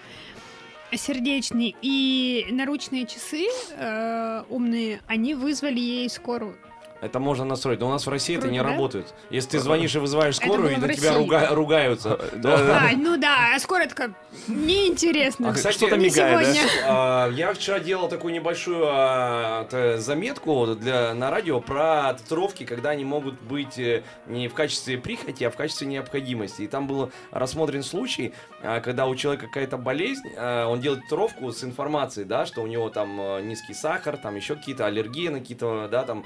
сердечный, 0.94 1.76
и 1.82 2.46
наручные 2.50 3.06
часы 3.06 3.46
э, 3.72 4.44
умные, 4.48 5.00
они 5.06 5.34
вызвали 5.34 5.78
ей 5.80 6.08
скорую. 6.08 6.56
Это 7.00 7.18
можно 7.20 7.44
настроить. 7.44 7.80
Но 7.80 7.88
у 7.88 7.90
нас 7.90 8.06
в 8.06 8.10
России 8.10 8.36
это 8.36 8.48
не 8.48 8.58
Круто, 8.58 8.68
да? 8.70 8.76
работает. 8.76 9.14
Если 9.30 9.50
ты 9.50 9.58
звонишь 9.60 9.94
и 9.94 9.98
вызываешь 9.98 10.36
скорую, 10.36 10.72
и 10.72 10.76
на 10.76 10.92
тебя 10.92 11.14
руга- 11.14 11.48
ругаются. 11.50 12.18
А, 12.44 12.90
ну 12.96 13.16
да, 13.16 13.54
а 13.54 13.58
скорая 13.58 13.88
такая, 13.88 14.14
неинтересно. 14.48 15.50
А, 15.50 15.52
кстати, 15.52 15.74
Что-то 15.76 15.96
не 15.96 16.06
мигает, 16.06 16.38
да? 16.38 16.44
сегодня. 16.54 16.70
А, 16.88 17.30
Я 17.30 17.52
вчера 17.54 17.78
делал 17.80 18.08
такую 18.08 18.32
небольшую 18.34 18.84
а, 18.88 19.96
заметку 19.98 20.66
для, 20.74 21.14
на 21.14 21.30
радио 21.30 21.60
про 21.60 22.14
татуировки, 22.14 22.64
когда 22.64 22.90
они 22.90 23.04
могут 23.04 23.40
быть 23.42 23.78
э, 23.78 24.02
не 24.26 24.48
в 24.48 24.54
качестве 24.54 24.98
прихоти, 24.98 25.44
а 25.44 25.50
в 25.50 25.56
качестве 25.56 25.86
необходимости. 25.86 26.62
И 26.62 26.66
там 26.66 26.86
был 26.86 27.10
рассмотрен 27.30 27.82
случай, 27.82 28.32
а, 28.62 28.80
когда 28.80 29.06
у 29.06 29.14
человека 29.14 29.46
какая-то 29.46 29.76
болезнь, 29.76 30.28
а, 30.36 30.66
он 30.68 30.80
делает 30.80 31.02
татуировку 31.04 31.52
с 31.52 31.62
информацией, 31.64 32.24
да, 32.26 32.46
что 32.46 32.62
у 32.62 32.66
него 32.66 32.88
там 32.90 33.20
э, 33.20 33.42
низкий 33.42 33.74
сахар, 33.74 34.16
там 34.16 34.36
еще 34.36 34.56
какие-то 34.56 34.86
аллергии 34.86 35.28
на 35.28 35.40
какие-то, 35.40 35.88
да, 35.90 36.04
там 36.04 36.24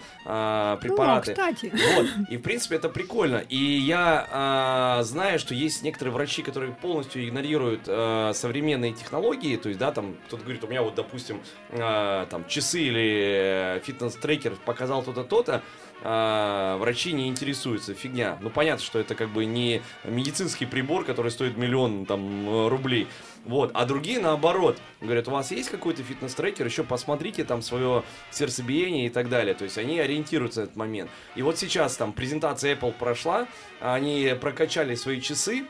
а, 0.61 0.73
О, 0.75 0.77
препараты. 0.77 1.33
кстати. 1.33 1.73
Вот. 1.95 2.07
И, 2.29 2.37
в 2.37 2.43
принципе, 2.43 2.77
это 2.77 2.89
прикольно. 2.89 3.43
И 3.49 3.57
я 3.57 4.27
а, 4.31 5.03
знаю, 5.03 5.39
что 5.39 5.55
есть 5.55 5.83
некоторые 5.83 6.13
врачи, 6.13 6.43
которые 6.43 6.73
полностью 6.73 7.27
игнорируют 7.27 7.83
а, 7.87 8.33
современные 8.35 8.93
технологии. 8.93 9.57
То 9.57 9.69
есть, 9.69 9.79
да, 9.81 9.91
там, 9.93 10.17
кто-то 10.27 10.43
говорит, 10.43 10.63
у 10.65 10.67
меня 10.69 10.83
вот, 10.83 10.95
допустим, 10.95 11.41
а, 11.71 12.27
там, 12.27 12.47
часы 12.47 12.83
или 12.83 13.77
э, 13.77 13.81
фитнес-трекер 13.85 14.53
показал 14.65 15.03
то-то, 15.03 15.25
то-то. 15.25 15.63
а, 16.03 16.77
врачи 16.79 17.13
не 17.13 17.29
интересуются, 17.29 17.95
фигня. 17.95 18.39
Ну, 18.41 18.51
понятно, 18.51 18.85
что 18.85 18.99
это 18.99 19.15
как 19.15 19.29
бы 19.31 19.45
не 19.45 19.83
медицинский 20.05 20.67
прибор, 20.67 21.05
который 21.05 21.31
стоит 21.31 21.57
миллион 21.57 22.07
там 22.07 22.49
э, 22.49 22.69
рублей. 22.69 23.09
Вот, 23.45 23.71
а 23.75 23.87
другие 23.87 24.21
наоборот 24.21 24.79
говорят, 25.01 25.27
у 25.29 25.31
вас 25.31 25.51
есть 25.51 25.71
какой-то 25.71 26.03
фитнес-трекер, 26.03 26.67
еще 26.67 26.85
посмотрите 26.85 27.45
там 27.45 27.63
свое 27.63 28.05
сердцебиение 28.31 29.07
и 29.07 29.09
так 29.09 29.29
далее. 29.29 29.55
То 29.55 29.65
есть 29.65 29.79
они 29.79 29.99
ориентируются 29.99 30.61
на 30.61 30.65
этот 30.65 30.77
момент. 30.77 31.11
И 31.37 31.43
вот 31.43 31.59
сейчас 31.59 31.97
там 31.97 32.13
презентация 32.13 32.77
Apple 32.77 32.93
прошла, 32.93 33.49
они 33.81 34.35
прокачали 34.41 34.95
свои 34.95 35.21
часы 35.21 35.67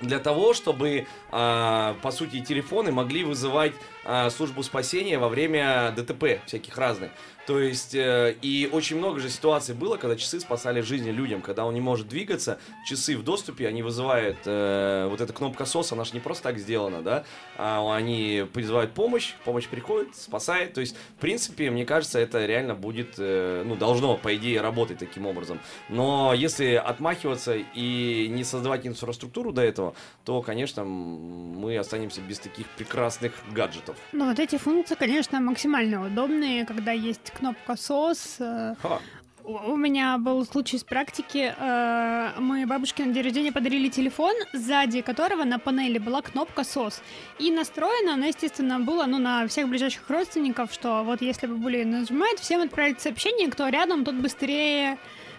для 0.00 0.18
того, 0.18 0.52
чтобы, 0.52 1.06
а, 1.30 1.96
по 2.02 2.10
сути, 2.10 2.40
телефоны 2.40 2.92
могли 2.92 3.24
вызывать 3.24 3.72
а, 4.08 4.30
службу 4.30 4.62
спасения 4.62 5.18
во 5.18 5.28
время 5.28 5.92
ДТП 5.96 6.40
всяких 6.46 6.78
разных. 6.78 7.10
То 7.46 7.60
есть, 7.60 7.94
э, 7.94 8.34
и 8.42 8.68
очень 8.72 8.96
много 8.96 9.20
же 9.20 9.30
ситуаций 9.30 9.74
было, 9.74 9.96
когда 9.96 10.16
часы 10.16 10.40
спасали 10.40 10.80
жизни 10.80 11.10
людям, 11.10 11.42
когда 11.42 11.64
он 11.64 11.74
не 11.74 11.80
может 11.80 12.08
двигаться, 12.08 12.58
часы 12.88 13.16
в 13.16 13.22
доступе, 13.22 13.68
они 13.68 13.82
вызывают, 13.82 14.38
э, 14.44 15.06
вот 15.08 15.20
эта 15.20 15.32
кнопка 15.32 15.64
СОС, 15.64 15.92
она 15.92 16.04
же 16.04 16.12
не 16.14 16.20
просто 16.20 16.42
так 16.42 16.58
сделана, 16.58 17.02
да, 17.02 17.24
а 17.56 17.94
они 17.94 18.46
призывают 18.52 18.94
помощь, 18.94 19.34
помощь 19.44 19.68
приходит, 19.68 20.16
спасает, 20.16 20.74
то 20.74 20.80
есть, 20.80 20.96
в 21.16 21.20
принципе, 21.20 21.70
мне 21.70 21.86
кажется, 21.86 22.18
это 22.18 22.44
реально 22.46 22.74
будет, 22.74 23.14
э, 23.18 23.62
ну, 23.64 23.76
должно, 23.76 24.16
по 24.16 24.34
идее, 24.34 24.60
работать 24.60 24.98
таким 24.98 25.26
образом. 25.26 25.60
Но 25.88 26.34
если 26.34 26.74
отмахиваться 26.74 27.54
и 27.56 28.26
не 28.28 28.42
создавать 28.42 28.86
инфраструктуру 28.88 29.52
до 29.52 29.62
этого, 29.62 29.94
то, 30.24 30.42
конечно, 30.42 30.84
мы 30.84 31.78
останемся 31.78 32.20
без 32.22 32.40
таких 32.40 32.68
прекрасных 32.70 33.32
гаджетов. 33.52 33.95
Ну 34.12 34.26
вот 34.26 34.38
эти 34.38 34.56
функции, 34.56 34.94
конечно, 34.94 35.40
максимально 35.40 36.06
удобные, 36.06 36.64
когда 36.64 36.92
есть 36.92 37.30
кнопка 37.32 37.72
SOS. 37.74 38.76
Ха. 38.82 39.00
У 39.48 39.76
меня 39.76 40.18
был 40.18 40.44
случай 40.44 40.76
с 40.76 40.82
практики. 40.82 41.54
э, 41.56 42.30
Мы 42.40 42.66
бабушке 42.66 43.04
на 43.04 43.12
день 43.12 43.22
рождения 43.22 43.52
подарили 43.52 43.88
телефон, 43.88 44.34
сзади 44.52 45.02
которого 45.02 45.44
на 45.44 45.60
панели 45.60 45.98
была 45.98 46.20
кнопка 46.20 46.62
SOS. 46.62 46.94
И 47.38 47.52
настроена 47.52 48.14
она, 48.14 48.26
естественно, 48.26 48.80
была 48.80 49.06
ну, 49.06 49.18
на 49.18 49.46
всех 49.46 49.68
ближайших 49.68 50.10
родственников, 50.10 50.72
что 50.72 51.04
вот 51.04 51.22
если 51.22 51.46
бабуля 51.46 51.80
её 51.82 51.88
нажимает, 51.88 52.40
всем 52.40 52.62
отправить 52.62 53.00
сообщение, 53.00 53.48
кто 53.48 53.68
рядом, 53.68 54.04
тот 54.04 54.16
быстрее 54.16 54.98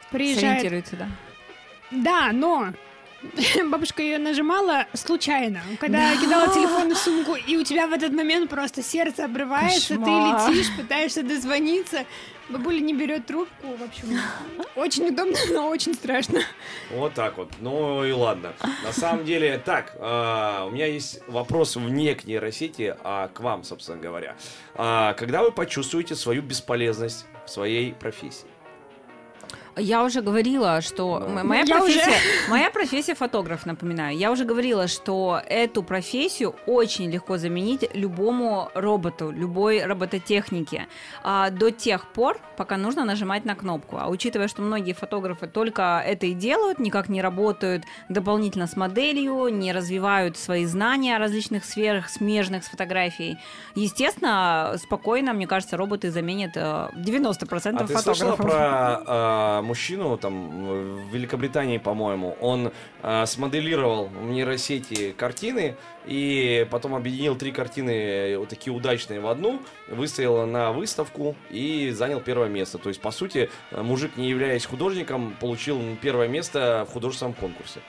приезжает. 0.09 0.61
Сориентируется, 0.61 0.95
да. 0.95 1.07
Да, 1.91 2.31
но 2.31 2.67
бабушка 3.71 4.01
ее 4.01 4.17
нажимала 4.17 4.85
случайно, 4.93 5.61
когда 5.79 6.15
кидала 6.17 6.53
телефон 6.53 6.93
в 6.93 6.97
сумку, 6.97 7.35
и 7.35 7.57
у 7.57 7.63
тебя 7.63 7.87
в 7.87 7.93
этот 7.93 8.13
момент 8.13 8.49
просто 8.49 8.83
сердце 8.83 9.25
обрывается, 9.25 9.97
Кошмар. 9.97 10.41
ты 10.47 10.51
летишь, 10.51 10.75
пытаешься 10.77 11.23
дозвониться, 11.23 12.05
бабуля 12.49 12.79
не 12.79 12.93
берет 12.93 13.25
трубку, 13.25 13.75
в 13.75 13.83
общем, 13.83 14.19
очень 14.75 15.07
удобно, 15.07 15.37
но 15.51 15.67
очень 15.67 15.93
страшно. 15.93 16.41
Вот 16.91 17.13
так 17.13 17.37
вот. 17.37 17.49
Ну 17.59 18.03
и 18.03 18.11
ладно. 18.11 18.53
На 18.83 18.91
самом 18.91 19.25
деле, 19.25 19.57
так, 19.57 19.95
а, 19.99 20.65
у 20.65 20.71
меня 20.71 20.85
есть 20.85 21.21
вопрос 21.27 21.75
вне 21.75 22.15
к 22.15 22.25
нейросети, 22.25 22.95
а 23.03 23.29
к 23.29 23.39
вам, 23.39 23.63
собственно 23.63 23.97
говоря. 23.97 24.35
А, 24.75 25.13
когда 25.13 25.41
вы 25.41 25.51
почувствуете 25.51 26.15
свою 26.15 26.41
бесполезность 26.41 27.25
в 27.45 27.49
своей 27.49 27.93
профессии? 27.93 28.47
Я 29.77 30.03
уже 30.03 30.21
говорила, 30.21 30.81
что 30.81 31.19
Да. 31.19 31.41
м- 31.41 31.47
моя 31.47 31.63
Я 31.67 31.83
уже. 31.83 31.93
профессия, 31.93 32.17
моя 32.49 32.69
профессия 32.71 33.15
фотограф, 33.15 33.65
напоминаю. 33.65 34.17
Я 34.17 34.31
уже 34.31 34.43
говорила, 34.45 34.87
что 34.87 35.41
эту 35.45 35.83
профессию 35.83 36.55
очень 36.65 37.11
легко 37.11 37.37
заменить 37.37 37.89
любому 37.93 38.69
роботу, 38.73 39.31
любой 39.31 39.83
робототехнике 39.83 40.87
а, 41.23 41.49
до 41.49 41.71
тех 41.71 42.07
пор, 42.07 42.39
пока 42.57 42.77
нужно 42.77 43.05
нажимать 43.05 43.45
на 43.45 43.55
кнопку. 43.55 43.97
А 43.99 44.07
учитывая, 44.09 44.47
что 44.47 44.61
многие 44.61 44.93
фотографы 44.93 45.47
только 45.47 46.01
это 46.05 46.25
и 46.25 46.33
делают, 46.33 46.79
никак 46.79 47.09
не 47.09 47.21
работают 47.21 47.83
дополнительно 48.09 48.67
с 48.67 48.75
моделью, 48.75 49.47
не 49.49 49.73
развивают 49.73 50.37
свои 50.37 50.65
знания 50.65 51.15
о 51.15 51.19
различных 51.19 51.65
сферах, 51.65 52.09
смежных 52.09 52.63
с 52.63 52.67
фотографией, 52.69 53.37
естественно, 53.75 54.75
спокойно, 54.77 55.33
мне 55.33 55.47
кажется, 55.47 55.77
роботы 55.77 56.11
заменят 56.11 56.51
э, 56.55 56.89
90% 56.95 57.75
А 57.75 57.87
ты 57.87 57.97
слышала 57.97 58.35
фотографов. 58.35 58.45
про 58.45 59.03
а, 59.07 59.61
мужчину 59.67 60.17
там 60.17 60.65
в 61.09 61.13
Великобритании, 61.13 61.77
по-моему? 61.77 62.35
Он 62.41 62.71
а, 63.03 63.25
смоделировал 63.25 64.07
в 64.07 64.25
нейросети 64.29 65.11
картины 65.11 65.75
и 66.05 66.65
потом 66.71 66.95
объединил 66.95 67.35
три 67.35 67.51
картины 67.51 67.91
э, 67.91 68.37
вот 68.37 68.49
такие 68.49 68.73
удачные 68.73 69.19
в 69.19 69.27
одну, 69.27 69.61
выставил 69.89 70.45
на 70.47 70.71
выставку 70.71 71.35
и 71.51 71.91
занял 71.91 72.21
первое 72.21 72.47
место. 72.49 72.77
То 72.77 72.89
есть, 72.89 73.01
по 73.01 73.11
сути, 73.11 73.49
э, 73.71 73.81
мужик, 73.81 74.17
не 74.17 74.29
являясь 74.29 74.65
художником, 74.65 75.35
получил 75.39 75.79
первое 76.01 76.27
место 76.27 76.87
в 76.89 76.93
художественном 76.93 77.33
конкурсе. 77.33 77.81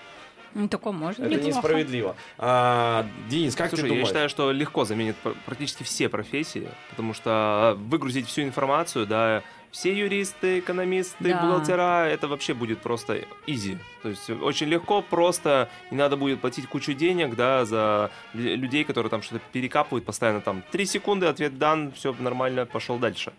Ну, 0.55 0.67
такое 0.67 0.93
можно. 0.95 1.25
Это 1.25 1.35
Неплохо. 1.35 1.49
несправедливо. 1.57 2.17
А, 2.39 3.07
Денис, 3.29 3.55
как 3.55 3.69
Слушай, 3.69 3.83
ты 3.83 3.87
я 3.89 3.93
думаешь? 3.93 4.09
считаю, 4.09 4.29
что 4.29 4.51
легко 4.51 4.85
заменит 4.87 5.15
пр- 5.17 5.37
практически 5.45 5.83
все 5.83 6.09
профессии, 6.09 6.69
потому 6.91 7.13
что 7.15 7.77
выгрузить 7.79 8.27
всю 8.27 8.43
информацию, 8.43 9.07
да, 9.07 9.43
все 9.71 9.93
юристы, 9.93 10.59
экономисты, 10.61 11.17
Да. 11.31 11.41
бухгалтера, 11.43 12.07
это 12.07 12.29
вообще 12.29 12.55
будет 12.55 12.81
просто 12.81 13.25
изи. 13.47 13.79
То 14.03 14.09
есть 14.09 14.31
очень 14.31 14.69
легко, 14.69 15.03
просто 15.03 15.69
не 15.91 15.97
надо 15.97 16.17
будет 16.17 16.41
платить 16.41 16.67
кучу 16.69 16.93
денег, 16.95 17.35
да, 17.37 17.65
за 17.65 18.11
лю- 18.35 18.57
людей, 18.57 18.85
которые 18.85 19.11
там 19.11 19.23
что-то 19.23 19.43
перекапывают 19.53 20.05
постоянно, 20.05 20.41
там, 20.41 20.63
три 20.71 20.87
секунды, 20.87 21.27
ответ 21.27 21.59
дан, 21.59 21.93
все 21.93 22.15
нормально, 22.19 22.67
пошел 22.67 22.99
дальше. 22.99 23.33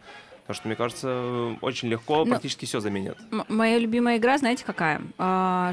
Потому 0.49 0.62
что, 0.62 0.67
мне 0.67 0.75
кажется, 0.75 1.57
очень 1.62 1.89
легко 1.89 2.25
Но- 2.25 2.25
практически 2.25 2.65
все 2.65 2.79
заменят. 2.79 3.19
Моя 3.49 3.77
любимая 3.77 4.17
игра, 4.17 4.35
знаете, 4.39 4.63
какая? 4.65 4.99
А, 5.19 5.71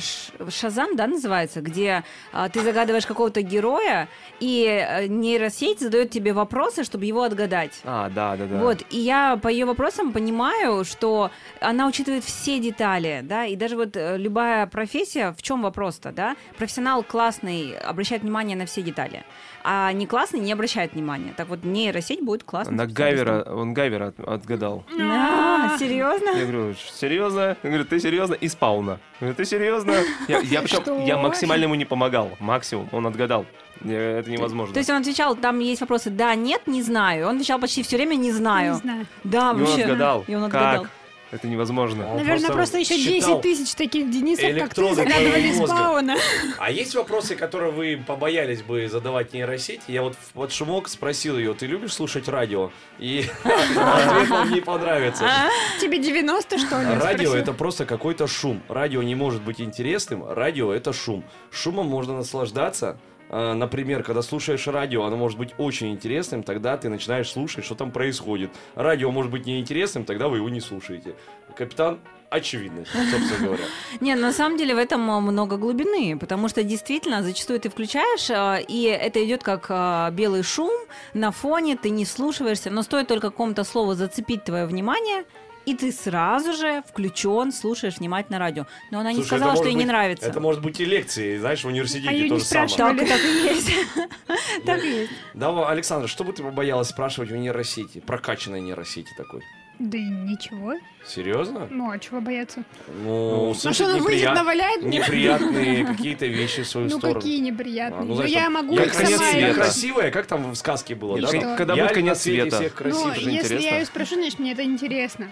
Шазам, 0.51 0.97
да, 0.97 1.07
называется, 1.07 1.63
где 1.63 2.05
а, 2.31 2.51
ты 2.51 2.61
загадываешь 2.61 3.07
какого-то 3.07 3.41
героя, 3.41 4.07
и 4.39 4.67
э, 4.67 5.07
нейросеть 5.07 5.81
задает 5.81 6.11
тебе 6.11 6.35
вопросы, 6.35 6.85
чтобы 6.85 7.07
его 7.07 7.23
отгадать. 7.23 7.81
А, 7.85 8.11
да, 8.11 8.37
да, 8.37 8.45
да. 8.45 8.59
Вот, 8.59 8.83
и 8.91 8.99
я 8.99 9.39
по 9.39 9.49
ее 9.49 9.65
вопросам 9.65 10.13
понимаю, 10.13 10.85
что 10.85 11.31
она 11.63 11.87
учитывает 11.87 12.23
все 12.25 12.59
детали, 12.59 13.21
да, 13.23 13.47
и 13.47 13.57
даже 13.57 13.77
вот 13.77 13.97
э, 13.97 14.19
любая 14.19 14.67
профессия, 14.67 15.33
в 15.33 15.41
чем 15.41 15.63
вопрос-то, 15.63 16.13
да? 16.13 16.37
Профессионал 16.59 17.03
классный 17.03 17.79
обращает 17.79 18.21
внимание 18.21 18.59
на 18.59 18.67
все 18.67 18.83
детали, 18.83 19.25
а 19.69 19.93
не 19.93 20.07
классный 20.07 20.39
не 20.39 20.53
обращает 20.53 20.93
внимания. 20.95 21.35
Так 21.37 21.49
вот, 21.49 21.65
нейросеть 21.65 22.23
будет 22.23 22.45
классным 22.45 22.77
На. 22.77 22.87
Гайвера, 22.87 23.43
он 23.43 23.75
Гайвера 23.75 24.09
от- 24.09 24.21
отгадал. 24.21 24.85
А, 25.01 25.77
серьезно? 25.77 26.31
Я 26.31 26.47
говорю, 26.47 26.75
серьезно? 26.95 27.57
Я 27.63 27.69
говорю, 27.71 27.85
ты 27.85 27.99
серьезно? 27.99 28.35
И 28.35 28.49
спауна. 28.49 29.01
Я 29.21 29.27
говорю, 29.27 29.35
ты 29.35 29.45
серьезно? 29.45 29.95
Я, 30.29 30.39
я 30.41 30.63
причем, 30.63 31.05
я 31.05 31.17
максимально 31.19 31.65
ему 31.65 31.75
не 31.75 31.85
помогал. 31.85 32.31
Максимум, 32.39 32.89
он 32.93 33.07
отгадал. 33.09 33.45
Это 33.85 34.31
невозможно. 34.31 34.73
То 34.73 34.79
есть 34.81 34.89
он 34.89 34.97
отвечал, 35.01 35.35
там 35.37 35.59
есть 35.59 35.81
вопросы, 35.81 36.11
да, 36.11 36.35
нет, 36.35 36.63
не 36.67 36.83
знаю. 36.83 37.27
Он 37.29 37.35
отвечал 37.37 37.59
почти 37.59 37.83
все 37.83 37.97
время, 37.97 38.15
не 38.15 38.31
знаю. 38.33 38.75
Не 38.75 38.79
знаю. 38.79 39.07
Да, 39.25 39.51
И 39.51 39.55
он 39.55 39.59
вообще. 39.65 39.83
отгадал. 39.83 40.25
И 40.29 40.35
он 40.35 40.45
отгадал. 40.45 40.83
Как? 40.85 40.91
Это 41.33 41.49
невозможно. 41.49 42.09
Он 42.11 42.17
Наверное, 42.19 42.51
просто, 42.51 42.79
еще 42.79 42.97
считал 42.97 43.41
10 43.41 43.43
тысяч 43.43 43.75
таких 43.75 44.11
Денисов, 44.11 44.45
как 44.59 44.75
ты, 44.75 44.95
загадывали 44.95 45.53
спауна. 45.53 46.17
А 46.59 46.71
есть 46.71 46.95
вопросы, 46.95 47.35
которые 47.35 47.73
вы 47.73 48.01
побоялись 48.07 48.63
бы 48.63 48.89
задавать 48.89 49.33
нейросети? 49.33 49.83
Я 49.89 50.03
вот 50.03 50.15
в- 50.15 50.33
под 50.35 50.53
шумок 50.53 50.89
спросил 50.89 51.37
ее, 51.37 51.53
ты 51.55 51.67
любишь 51.67 51.95
слушать 51.95 52.29
радио? 52.29 52.71
И 52.99 53.25
ответ 53.45 54.29
вам 54.29 54.53
не 54.53 54.61
понравится. 54.61 55.25
А? 55.27 55.49
Тебе 55.81 55.99
90, 55.99 56.59
что 56.59 56.81
ли? 56.81 56.95
Радио 56.95 57.35
это 57.35 57.53
просто 57.53 57.87
какой-то 57.87 58.27
шум. 58.29 58.63
Радио 58.69 59.03
не 59.03 59.15
может 59.17 59.43
быть 59.43 59.61
интересным. 59.61 60.25
Радио 60.29 60.73
это 60.73 60.93
шум. 60.93 61.25
Шумом 61.51 61.87
можно 61.89 62.17
наслаждаться. 62.17 62.99
А, 63.29 63.55
Например, 63.55 64.03
когда 64.03 64.23
слушаешь 64.23 64.67
радио, 64.67 65.05
оно 65.05 65.17
может 65.17 65.39
быть 65.39 65.55
очень 65.59 65.93
интересным, 65.93 66.43
тогда 66.43 66.77
ты 66.77 66.89
начинаешь 66.89 67.31
слушать, 67.31 67.65
что 67.65 67.75
там 67.75 67.91
происходит. 67.91 68.51
Радио 68.75 69.11
может 69.11 69.31
быть 69.31 69.47
неинтересным, 69.47 70.05
тогда 70.05 70.29
вы 70.29 70.39
его 70.39 70.49
не 70.49 70.61
слушаете. 70.61 71.15
Капитан 71.57 72.01
очевидность, 72.31 72.91
собственно 72.93 73.47
говоря. 73.47 73.65
Не, 74.01 74.15
на 74.15 74.33
самом 74.33 74.59
деле 74.59 74.75
в 74.75 74.79
этом 74.79 75.11
а, 75.11 75.21
много 75.21 75.57
глубины, 75.57 76.19
потому 76.19 76.49
что 76.49 76.63
действительно 76.63 77.23
зачастую 77.23 77.61
ты 77.61 77.71
включаешь, 77.71 78.31
а, 78.31 78.57
и 78.57 78.83
это 78.83 79.25
идет 79.25 79.43
как 79.43 79.67
а, 79.69 80.11
белый 80.11 80.43
шум 80.43 80.73
на 81.15 81.31
фоне, 81.31 81.77
ты 81.77 81.91
не 81.91 82.05
слушаешься, 82.05 82.71
но 82.71 82.83
стоит 82.83 83.09
только 83.09 83.31
какому-то 83.31 83.65
слову 83.65 83.95
зацепить 83.95 84.45
твое 84.45 84.67
внимание, 84.67 85.25
и 85.67 85.75
ты 85.75 85.93
сразу 85.93 86.53
же 86.55 86.83
включен, 86.89 87.53
слушаешь 87.53 87.99
внимательно 87.99 88.39
радио. 88.39 88.67
Но 88.91 89.01
она 89.01 89.11
не 89.11 89.17
Слушай, 89.17 89.27
сказала, 89.29 89.51
это 89.51 89.59
что 89.59 89.67
ей 89.69 89.75
не 89.75 89.81
быть- 89.81 89.89
нравится. 89.89 90.27
Это 90.27 90.41
может 90.41 90.63
быть 90.63 90.81
и 90.81 90.85
лекции, 90.85 91.37
знаешь, 91.39 91.63
в 91.63 91.67
университете 91.67 92.09
А 92.09 92.13
её 92.13 92.29
то 92.29 92.35
не 92.35 92.41
самое. 92.41 92.69
Так, 92.77 93.09
так 93.09 93.21
и 93.21 93.43
есть. 93.45 93.71
Так 94.65 94.83
и 94.85 94.89
есть. 94.89 95.13
Давай, 95.35 95.67
Александр, 95.67 96.09
что 96.09 96.25
бы 96.25 96.33
ты 96.33 96.43
побоялась 96.43 96.89
спрашивать 96.89 97.31
у 97.31 97.37
нейросети? 97.37 98.01
Прокачанной 98.01 98.61
нейросети 98.61 99.11
такой. 99.17 99.43
Да 99.79 99.99
и 99.99 100.05
ничего. 100.05 100.73
Серьезно? 101.07 101.69
Ну, 101.71 101.91
а 101.91 101.99
чего 101.99 102.23
бояться? 102.23 102.63
Ну, 103.05 103.51
А 103.51 103.55
слушать 103.55 103.75
что, 103.75 103.85
она 103.85 103.99
выйдет, 103.99 104.23
неприят- 104.23 104.35
наваляет 104.35 104.83
мне? 104.83 104.99
неприятные 104.99 105.85
какие-то 105.85 106.25
вещи 106.27 106.63
в 106.63 106.67
свою 106.69 106.89
Ну, 106.89 106.97
сторону. 106.99 107.21
какие 107.21 107.39
А, 107.41 107.45
неприятные. 107.45 108.01
ну, 108.03 108.07
Ну, 108.09 108.15
знаешь, 108.15 108.31
я 108.31 108.45
там, 108.45 108.53
могу 108.55 108.75
я 108.75 108.85
их 108.85 108.95
конец 108.95 109.19
сама... 109.19 109.31
света. 109.31 109.47
Я 109.49 109.55
красивая, 109.55 110.11
как 110.11 110.27
там 110.27 110.51
в 110.51 110.55
сказке 110.57 110.95
было, 110.95 111.21
да? 111.21 111.27
Что? 111.29 111.57
Когда 111.57 111.75
я 111.75 111.83
будет 111.85 111.95
конец 111.95 112.21
света? 112.23 112.57
всех 112.57 112.75
красив? 112.75 113.05
Ну, 113.05 113.15
же 113.15 113.21
если 113.21 113.37
интересно. 113.39 113.65
я 113.67 113.79
ее 113.81 113.85
спрошу, 113.85 114.15
значит, 114.15 114.39
мне 114.39 114.53
это 114.53 114.65
интересно. 114.65 115.31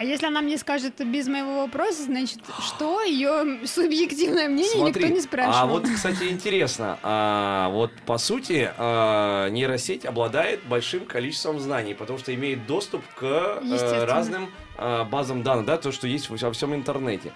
А 0.00 0.02
если 0.02 0.24
она 0.24 0.40
мне 0.40 0.56
скажет 0.56 0.94
без 1.06 1.28
моего 1.28 1.60
вопроса, 1.60 2.04
значит, 2.04 2.38
что 2.58 3.02
ее 3.02 3.66
субъективное 3.66 4.48
мнение 4.48 4.78
Смотри, 4.78 5.02
никто 5.02 5.14
не 5.14 5.20
спрашивал. 5.20 5.58
а 5.58 5.66
вот, 5.66 5.86
кстати, 5.94 6.30
интересно, 6.30 6.98
а, 7.02 7.68
вот 7.68 7.92
по 8.06 8.16
сути 8.16 8.72
а, 8.78 9.50
нейросеть 9.50 10.06
обладает 10.06 10.64
большим 10.64 11.04
количеством 11.04 11.60
знаний, 11.60 11.92
потому 11.92 12.18
что 12.18 12.34
имеет 12.34 12.66
доступ 12.66 13.04
к 13.14 13.60
Естественно. 13.62 14.06
разным 14.06 14.50
а, 14.78 15.04
базам 15.04 15.42
данных, 15.42 15.66
да, 15.66 15.76
то, 15.76 15.92
что 15.92 16.06
есть 16.06 16.30
во 16.30 16.50
всем 16.50 16.74
интернете. 16.74 17.34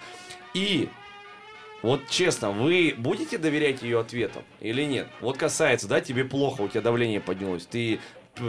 И 0.55 0.89
вот 1.83 2.07
честно, 2.09 2.49
вы 2.49 2.95
будете 2.97 3.37
доверять 3.37 3.83
ее 3.83 3.99
ответам 3.99 4.41
или 4.59 4.81
нет? 4.81 5.07
Вот 5.21 5.37
касается, 5.37 5.87
да, 5.87 6.01
тебе 6.01 6.25
плохо, 6.25 6.61
у 6.61 6.67
тебя 6.67 6.81
давление 6.81 7.21
поднялось, 7.21 7.67
ты 7.67 7.99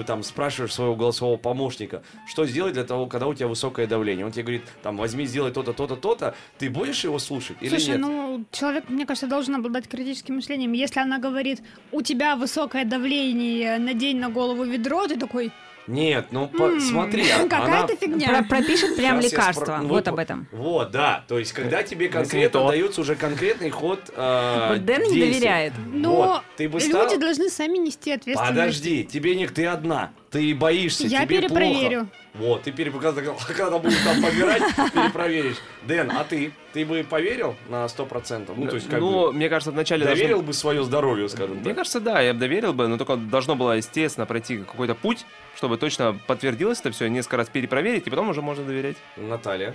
там 0.07 0.23
спрашиваешь 0.23 0.73
своего 0.73 0.97
голосового 0.97 1.37
помощника, 1.37 2.03
что 2.27 2.47
сделать 2.47 2.75
для 2.75 2.85
того, 2.85 3.07
когда 3.07 3.27
у 3.27 3.35
тебя 3.35 3.49
высокое 3.49 3.87
давление. 3.87 4.27
Он 4.27 4.33
тебе 4.33 4.43
говорит, 4.43 4.63
там, 4.83 4.97
возьми, 4.97 5.27
сделай 5.27 5.53
то-то, 5.53 5.73
то-то, 5.73 5.97
то-то. 5.97 6.35
Ты 6.59 6.71
будешь 6.71 7.05
его 7.05 7.19
слушать 7.19 7.57
или 7.61 7.71
Слушай, 7.71 7.91
нет? 7.91 8.01
ну, 8.01 8.45
человек, 8.51 8.89
мне 8.89 9.07
кажется, 9.07 9.27
должен 9.27 9.55
обладать 9.55 9.89
критическим 9.89 10.37
мышлением. 10.37 10.73
Если 10.73 11.01
она 11.01 11.19
говорит, 11.19 11.63
у 11.93 12.03
тебя 12.03 12.37
высокое 12.37 12.85
давление, 12.85 13.79
надень 13.79 14.19
на 14.19 14.29
голову 14.29 14.65
ведро, 14.65 15.07
ты 15.07 15.17
такой, 15.17 15.53
Нет, 15.87 16.27
ну 16.33 16.49
по- 16.49 16.65
«М, 16.65 16.81
смотри, 16.81 17.31
она- 17.31 17.49
какая-то 17.49 17.87
Про- 17.89 17.97
фигня. 17.97 18.43
пропишет 18.49 18.97
прям 18.97 19.21
я 19.21 19.29
лекарство. 19.29 19.65
спро- 19.65 19.83
ну, 19.83 19.89
Вот 19.89 20.05
вы- 20.07 20.11
об 20.13 20.19
этом. 20.19 20.49
Вот, 20.53 20.91
да. 20.91 21.25
То 21.29 21.39
есть, 21.39 21.53
когда 21.53 21.83
тебе 21.83 22.09
конкретно 22.09 22.61
то. 22.61 22.69
дается 22.69 23.01
уже 23.01 23.15
конкретный 23.15 23.71
ход 23.71 24.01
э, 24.15 24.69
Вот 24.73 24.85
Дэн 24.85 25.03
не 25.03 25.15
действий. 25.15 25.33
доверяет. 25.33 25.73
Но 25.93 26.15
Вот, 26.15 26.43
ты 26.57 26.69
бы 26.69 26.79
люди 26.81 26.89
стала- 26.91 27.17
должны 27.19 27.49
сами 27.51 27.79
нести 27.79 28.11
ответственность. 28.13 28.51
Подожди, 28.57 29.05
тебе 29.05 29.37
не 29.37 29.47
ты 29.47 29.67
одна. 29.67 30.11
Ты 30.37 30.55
боишься, 30.55 31.07
Я 31.07 31.25
тебе 31.25 31.41
перепроверю. 31.41 32.01
плохо. 32.01 32.09
Вот, 32.35 32.63
ты 32.65 32.71
пере... 32.71 32.91
когда, 33.57 33.79
будешь 33.79 33.97
там 34.05 34.23
помирать, 34.23 34.63
перепроверишь. 34.93 35.57
Дэн, 35.85 36.11
а 36.11 36.25
ты? 36.25 36.53
Ты 36.75 36.85
бы 36.85 37.03
поверил 37.09 37.57
на 37.71 37.87
100%? 37.87 38.53
Ну, 38.55 38.67
то 38.69 38.75
есть, 38.75 38.87
как 38.91 39.01
ну, 39.01 39.29
бы, 39.29 39.33
мне 39.33 39.49
кажется, 39.49 39.71
вначале 39.71 40.05
должно- 40.05 40.23
доверил 40.23 40.43
бы 40.43 40.53
свое 40.53 40.85
здоровье, 40.85 41.31
скажем 41.31 41.57
Мне 41.57 41.65
так. 41.65 41.77
кажется, 41.77 42.01
да, 42.01 42.21
я 42.21 42.35
бы 42.35 42.41
доверил 42.41 42.75
бы, 42.75 42.87
но 42.87 42.99
только 42.99 43.17
должно 43.17 43.57
было, 43.57 43.79
естественно, 43.79 44.27
пройти 44.27 44.59
какой-то 44.59 44.95
путь, 44.95 45.25
чтобы 45.55 45.79
точно 45.79 46.19
подтвердилось 46.27 46.81
это 46.81 46.91
все, 46.91 47.09
несколько 47.09 47.39
раз 47.39 47.49
перепроверить, 47.49 48.07
и 48.07 48.11
потом 48.11 48.29
уже 48.29 48.43
можно 48.43 48.63
доверять. 48.63 48.99
Наталья. 49.17 49.75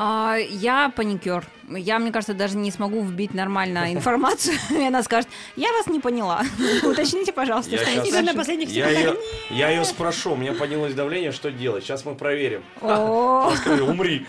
А, 0.00 0.36
я 0.36 0.90
паникер. 0.94 1.44
Я, 1.70 1.98
мне 1.98 2.12
кажется, 2.12 2.32
даже 2.32 2.56
не 2.56 2.70
смогу 2.70 3.02
вбить 3.02 3.34
нормально 3.34 3.92
информацию. 3.92 4.54
И 4.70 4.82
она 4.86 5.02
скажет, 5.02 5.28
я 5.56 5.72
вас 5.72 5.88
не 5.88 5.98
поняла. 5.98 6.42
Уточните, 6.84 7.32
пожалуйста, 7.32 7.72
Я 7.72 7.78
что 7.78 7.90
Тебя 7.90 7.98
на 7.98 8.06
спрашиваю». 8.32 8.36
последних 8.36 8.68
Я 8.70 8.88
ее, 8.90 9.16
я 9.50 9.70
ее 9.70 9.84
спрошу, 9.84 10.32
у 10.32 10.36
меня 10.36 10.52
поднялось 10.54 10.94
давление, 10.94 11.32
что 11.32 11.50
делать? 11.50 11.82
Сейчас 11.84 12.04
мы 12.04 12.14
проверим. 12.14 12.62
Скажу, 12.78 13.86
умри. 13.86 14.26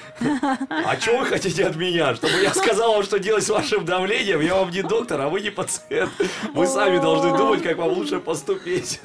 А 0.69 0.97
что 0.99 1.17
вы 1.19 1.25
хотите 1.27 1.65
от 1.65 1.75
меня? 1.75 2.15
Чтобы 2.15 2.33
я 2.41 2.51
сказал 2.53 2.93
вам, 2.93 3.03
что 3.03 3.19
делать 3.19 3.45
с 3.45 3.49
вашим 3.49 3.85
давлением? 3.85 4.41
Я 4.41 4.55
вам 4.55 4.71
не 4.71 4.81
доктор, 4.81 5.21
а 5.21 5.29
вы 5.29 5.41
не 5.41 5.51
пациент. 5.51 6.11
Вы 6.53 6.65
сами 6.65 6.97
должны 6.97 7.37
думать, 7.37 7.61
как 7.61 7.77
вам 7.77 7.89
лучше 7.89 8.19
поступить. 8.19 8.99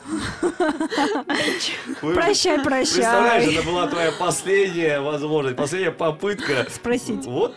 Вы 2.00 2.14
Прощай, 2.14 2.58
Представляешь, 2.58 3.44
прощай. 3.44 3.54
это 3.54 3.66
была 3.66 3.86
твоя 3.86 4.12
последняя 4.12 5.00
возможность, 5.00 5.56
последняя 5.56 5.90
попытка. 5.90 6.53
Спросить. 6.70 7.26
Вот 7.26 7.54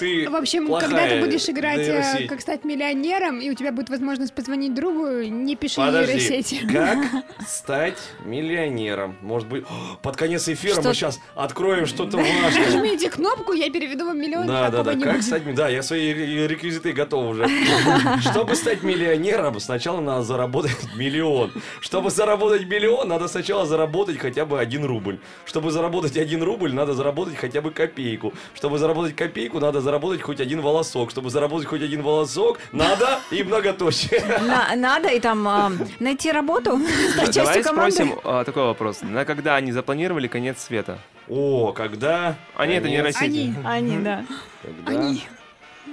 ты 0.00 0.28
В 0.28 0.34
общем, 0.34 0.66
когда 0.74 1.06
ты 1.08 1.20
будешь 1.20 1.48
играть 1.48 1.78
э. 1.80 2.26
«Как 2.26 2.40
стать 2.40 2.64
миллионером», 2.64 3.40
и 3.40 3.50
у 3.50 3.54
тебя 3.54 3.70
будет 3.72 3.90
возможность 3.90 4.32
позвонить 4.32 4.74
другу, 4.74 5.06
не 5.22 5.54
пиши 5.56 5.76
Подожди, 5.76 6.14
нейросети. 6.14 6.66
как 6.66 6.98
стать 7.46 7.98
миллионером? 8.24 9.16
Может 9.20 9.48
быть, 9.48 9.64
О, 9.64 9.96
под 10.02 10.16
конец 10.16 10.48
эфира 10.48 10.74
Что- 10.74 10.88
мы 10.88 10.94
сейчас 10.94 11.20
откроем 11.34 11.86
что-то 11.86 12.16
важное. 12.42 12.66
Нажмите 12.70 13.10
кнопку, 13.10 13.52
я 13.52 13.70
переведу 13.70 14.06
вам 14.06 14.18
миллион, 14.20 14.46
Да, 14.46 14.70
да, 14.70 14.82
да. 14.82 14.94
Как 14.94 15.12
будет. 15.12 15.24
стать... 15.24 15.54
Да, 15.54 15.68
я 15.68 15.82
свои 15.82 16.12
ре- 16.12 16.48
реквизиты 16.48 16.92
готов 16.92 17.30
уже. 17.30 17.46
Чтобы 18.30 18.54
стать 18.54 18.82
миллионером, 18.82 19.60
сначала 19.60 20.00
надо 20.00 20.22
заработать 20.22 20.76
миллион. 20.96 21.52
Чтобы 21.80 22.10
заработать 22.10 22.66
миллион, 22.66 23.08
надо 23.08 23.28
сначала 23.28 23.66
заработать 23.66 24.18
хотя 24.18 24.44
бы 24.44 24.58
один 24.58 24.84
рубль. 24.84 25.18
Чтобы 25.44 25.70
заработать 25.70 26.16
один 26.16 26.42
рубль, 26.42 26.72
надо 26.72 26.94
заработать 26.94 27.36
хотя 27.36 27.60
бы 27.60 27.70
копейку. 27.70 28.32
Чтобы 28.54 28.78
заработать 28.78 29.16
копейку, 29.16 29.60
надо 29.60 29.80
заработать 29.90 30.22
хоть 30.22 30.40
один 30.40 30.60
волосок. 30.60 31.10
Чтобы 31.10 31.30
заработать 31.30 31.66
хоть 31.66 31.82
один 31.82 32.02
волосок, 32.02 32.60
надо 32.70 33.18
и 33.32 33.42
многоточие. 33.42 34.24
На- 34.40 34.76
надо 34.76 35.08
и 35.08 35.18
там 35.18 35.46
а, 35.48 35.72
найти 35.98 36.30
работу, 36.30 36.78
Давай 37.34 37.64
спросим 37.64 38.14
а, 38.22 38.44
такой 38.44 38.64
вопрос. 38.64 39.02
На 39.02 39.24
когда 39.24 39.56
они 39.56 39.72
запланировали 39.72 40.28
конец 40.28 40.60
света? 40.60 40.98
О, 41.28 41.72
когда... 41.72 42.36
Они 42.56 42.74
это 42.74 42.88
не 42.88 43.02
Россия. 43.02 43.24
Они, 43.24 43.54
Они, 43.64 43.98
да. 43.98 44.24
Когда... 44.62 44.92
они, 44.92 45.22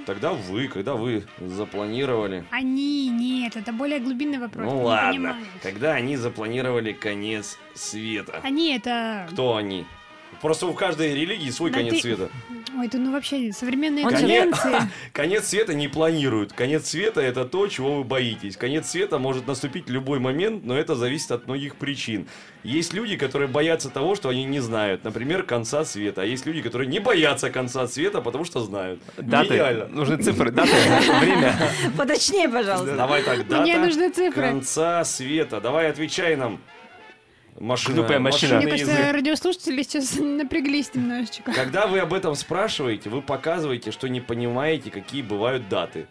Тогда 0.06 0.32
вы, 0.32 0.68
когда 0.68 0.94
вы 0.94 1.24
запланировали... 1.40 2.44
они, 2.50 3.08
нет, 3.08 3.56
это 3.56 3.72
более 3.72 3.98
глубинный 3.98 4.38
вопрос. 4.38 4.64
Ну 4.64 4.84
ладно. 4.84 5.36
Когда 5.62 5.94
они 5.94 6.16
запланировали 6.16 6.92
конец 6.92 7.58
света. 7.74 8.40
Они 8.44 8.76
это... 8.76 9.26
Кто 9.32 9.56
они? 9.56 9.86
Просто 10.40 10.66
у 10.66 10.72
каждой 10.72 11.14
религии 11.14 11.50
свой 11.50 11.70
Да 11.70 11.78
конец 11.78 11.94
ты- 11.94 12.00
света. 12.00 12.28
Ой, 12.78 12.86
это 12.86 12.98
ну 12.98 13.10
вообще 13.12 13.52
современные 13.52 14.06
Он 14.06 14.12
тенденции. 14.14 14.70
Конец 15.12 15.48
света 15.48 15.74
не 15.74 15.88
планируют. 15.88 16.52
Конец 16.52 16.86
света 16.88 17.20
это 17.20 17.44
то, 17.44 17.66
чего 17.66 17.96
вы 17.96 18.04
боитесь. 18.04 18.56
Конец 18.56 18.88
света 18.88 19.18
может 19.18 19.48
наступить 19.48 19.86
в 19.88 19.90
любой 19.90 20.20
момент, 20.20 20.64
но 20.64 20.78
это 20.78 20.94
зависит 20.94 21.32
от 21.32 21.48
многих 21.48 21.74
причин. 21.74 22.28
Есть 22.62 22.92
люди, 22.92 23.16
которые 23.16 23.48
боятся 23.48 23.90
того, 23.90 24.14
что 24.14 24.28
они 24.28 24.44
не 24.44 24.60
знают. 24.60 25.02
Например, 25.02 25.42
конца 25.42 25.84
света. 25.84 26.22
А 26.22 26.24
есть 26.24 26.46
люди, 26.46 26.62
которые 26.62 26.86
не 26.88 27.00
боятся 27.00 27.50
конца 27.50 27.88
света, 27.88 28.20
потому 28.20 28.44
что 28.44 28.60
знают. 28.60 29.00
Даты. 29.16 29.54
Гениально. 29.54 29.88
Нужны 29.88 30.16
цифры, 30.22 30.52
даты, 30.52 30.70
время. 31.20 31.56
Поточнее, 31.96 32.48
пожалуйста. 32.48 32.94
Давай 32.96 33.22
так, 33.24 33.48
дата 33.48 33.62
Мне 33.62 33.76
нужны 33.78 34.10
цифры. 34.10 34.40
конца 34.42 35.02
света. 35.04 35.60
Давай 35.60 35.90
отвечай 35.90 36.36
нам. 36.36 36.60
Машина, 37.60 37.96
Глупая 37.96 38.18
машина. 38.20 38.60
Мне 38.60 38.72
язык. 38.72 38.86
кажется, 38.86 39.12
радиослушатели 39.12 39.82
сейчас 39.82 40.16
напряглись 40.18 40.94
немножечко. 40.94 41.52
Когда 41.52 41.86
вы 41.86 41.98
об 41.98 42.14
этом 42.14 42.34
спрашиваете, 42.34 43.10
вы 43.10 43.20
показываете, 43.20 43.90
что 43.90 44.08
не 44.08 44.20
понимаете, 44.20 44.90
какие 44.90 45.22
бывают 45.22 45.68
даты. 45.68 46.06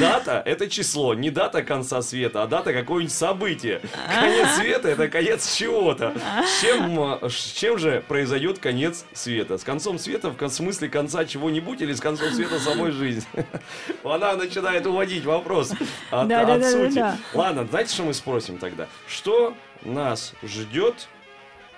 Дата– 0.00 0.42
это 0.46 0.68
число, 0.68 1.14
не 1.14 1.30
дата 1.30 1.62
конца 1.62 2.00
света, 2.02 2.42
а 2.42 2.46
дата 2.46 2.72
какого-нибудь 2.72 3.12
события. 3.12 3.80
Конец 4.08 4.48
света– 4.56 4.88
это 4.90 5.08
конец 5.08 5.54
чего-то. 5.54 6.14
С 6.46 6.60
чем, 6.62 6.98
э, 7.22 7.28
с 7.28 7.52
чем 7.52 7.78
же 7.78 8.02
произойдет 8.08 8.58
конец 8.58 9.04
света? 9.12 9.58
С 9.58 9.64
концом 9.64 9.98
света 9.98 10.30
в 10.30 10.48
смысле 10.48 10.88
конца 10.88 11.24
чего-нибудь 11.26 11.80
или 11.82 11.92
с 11.92 12.00
концом 12.00 12.30
света 12.32 12.58
самой 12.58 12.90
жизни? 12.90 13.26
Она 14.04 14.34
начинает 14.36 14.86
уводить 14.86 15.24
вопрос 15.24 15.72
от, 16.10 16.28
Да, 16.28 16.40
от 16.40 16.60
да, 16.60 16.70
сути. 16.70 16.94
да. 16.94 17.18
Ладно, 17.34 17.66
знаете, 17.66 17.92
что 17.92 18.04
мы 18.04 18.14
спросим 18.14 18.58
тогда? 18.58 18.86
Что 19.06 19.54
нас 19.82 20.32
ждет 20.42 21.08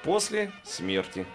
после 0.04 0.52
смерти? 0.62 1.26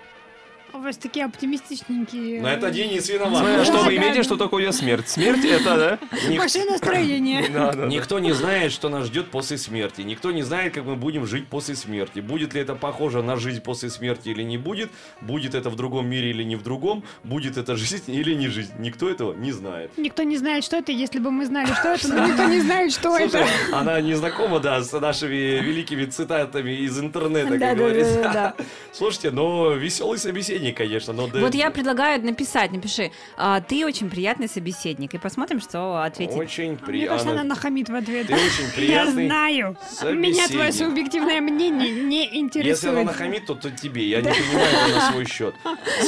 У 0.74 0.80
вас 0.80 0.98
такие 0.98 1.26
оптимистичненькие. 1.26 2.42
Но 2.42 2.50
это 2.50 2.72
Денис 2.72 3.08
виноват. 3.08 3.64
Что 3.66 3.84
вы 3.84 3.96
имеете, 3.98 4.24
что 4.24 4.38
такое 4.38 4.72
смерть? 4.72 5.08
Смерть 5.08 5.46
это, 5.46 6.00
да? 6.02 6.18
Ник- 6.28 6.40
настроение. 6.70 7.44
Да, 7.54 7.72
да. 7.72 7.86
Никто 7.86 8.18
не 8.20 8.32
знает, 8.32 8.72
что 8.72 8.90
нас 8.90 9.06
ждет 9.06 9.30
после 9.30 9.58
смерти. 9.58 10.02
Никто 10.02 10.32
не 10.32 10.42
знает, 10.42 10.74
как 10.74 10.86
мы 10.86 10.96
будем 10.96 11.28
жить 11.28 11.48
после 11.48 11.76
смерти. 11.76 12.20
Будет 12.20 12.56
ли 12.56 12.62
это 12.62 12.74
похоже 12.74 13.22
на 13.22 13.36
жизнь 13.36 13.62
после 13.62 13.90
смерти 13.90 14.30
или 14.30 14.42
не 14.42 14.58
будет. 14.58 14.90
Будет 15.22 15.54
это 15.54 15.70
в 15.70 15.76
другом 15.76 16.08
мире 16.08 16.32
или 16.32 16.44
не 16.44 16.56
в 16.56 16.64
другом. 16.64 17.04
Будет 17.24 17.58
это 17.58 17.76
жизнь 17.76 18.12
или 18.12 18.34
не 18.34 18.48
жизнь. 18.48 18.74
Никто 18.80 19.08
этого 19.10 19.34
не 19.34 19.52
знает. 19.52 19.92
Никто 19.98 20.24
не 20.24 20.38
знает, 20.38 20.64
что 20.64 20.78
это, 20.78 20.92
если 20.92 21.20
бы 21.20 21.30
мы 21.30 21.46
знали, 21.46 21.72
что 21.74 21.90
это, 21.90 22.08
но 22.08 22.28
никто 22.28 22.46
не 22.46 22.62
знает, 22.62 22.92
что 22.92 23.16
это. 23.16 23.46
она 23.72 24.02
не 24.02 24.16
знакома, 24.16 24.60
да, 24.60 24.82
с 24.82 24.92
нашими 25.00 25.62
великими 25.62 26.06
цитатами 26.06 26.72
из 26.72 26.98
интернета, 27.00 27.60
как 27.60 27.78
говорится. 27.78 28.56
Слушайте, 28.92 29.30
ну, 29.32 29.76
веселый 29.76 30.18
собеседник, 30.18 30.63
конечно, 30.72 31.14
но... 31.14 31.28
да- 31.28 31.40
Вот 31.40 31.54
я 31.56 31.70
предлагаю 31.72 32.22
написать, 32.24 32.72
напиши, 32.72 33.12
а, 33.38 33.60
ты 33.62 33.86
очень 33.86 34.10
приятный 34.10 34.48
собеседник, 34.48 35.14
и 35.14 35.18
посмотрим, 35.18 35.60
что 35.60 36.02
ответит. 36.04 36.36
Очень 36.36 36.78
Мне 36.88 37.08
кажется, 37.08 37.32
она 37.32 37.44
нахамит 37.44 37.90
в 37.90 37.96
ответ. 37.96 38.28
Ты 38.28 38.34
очень 38.34 38.66
Я 38.66 38.72
приятный 38.76 39.26
знаю. 39.28 39.78
Меня 40.04 40.48
твое 40.48 40.72
собеседник. 40.72 40.74
субъективное 40.90 41.42
мнение 41.42 41.92
не 41.92 42.22
Если 42.24 42.30
она 42.38 42.40
интересует. 42.48 43.06
нахамит, 43.06 43.46
то, 43.46 43.56
то 43.56 43.72
тебе. 43.72 44.08
Я 44.08 44.22
не 44.22 44.30
понимаю 44.32 44.68
это 44.88 44.96
на 44.96 45.12
свой 45.12 45.26
счет. 45.26 45.56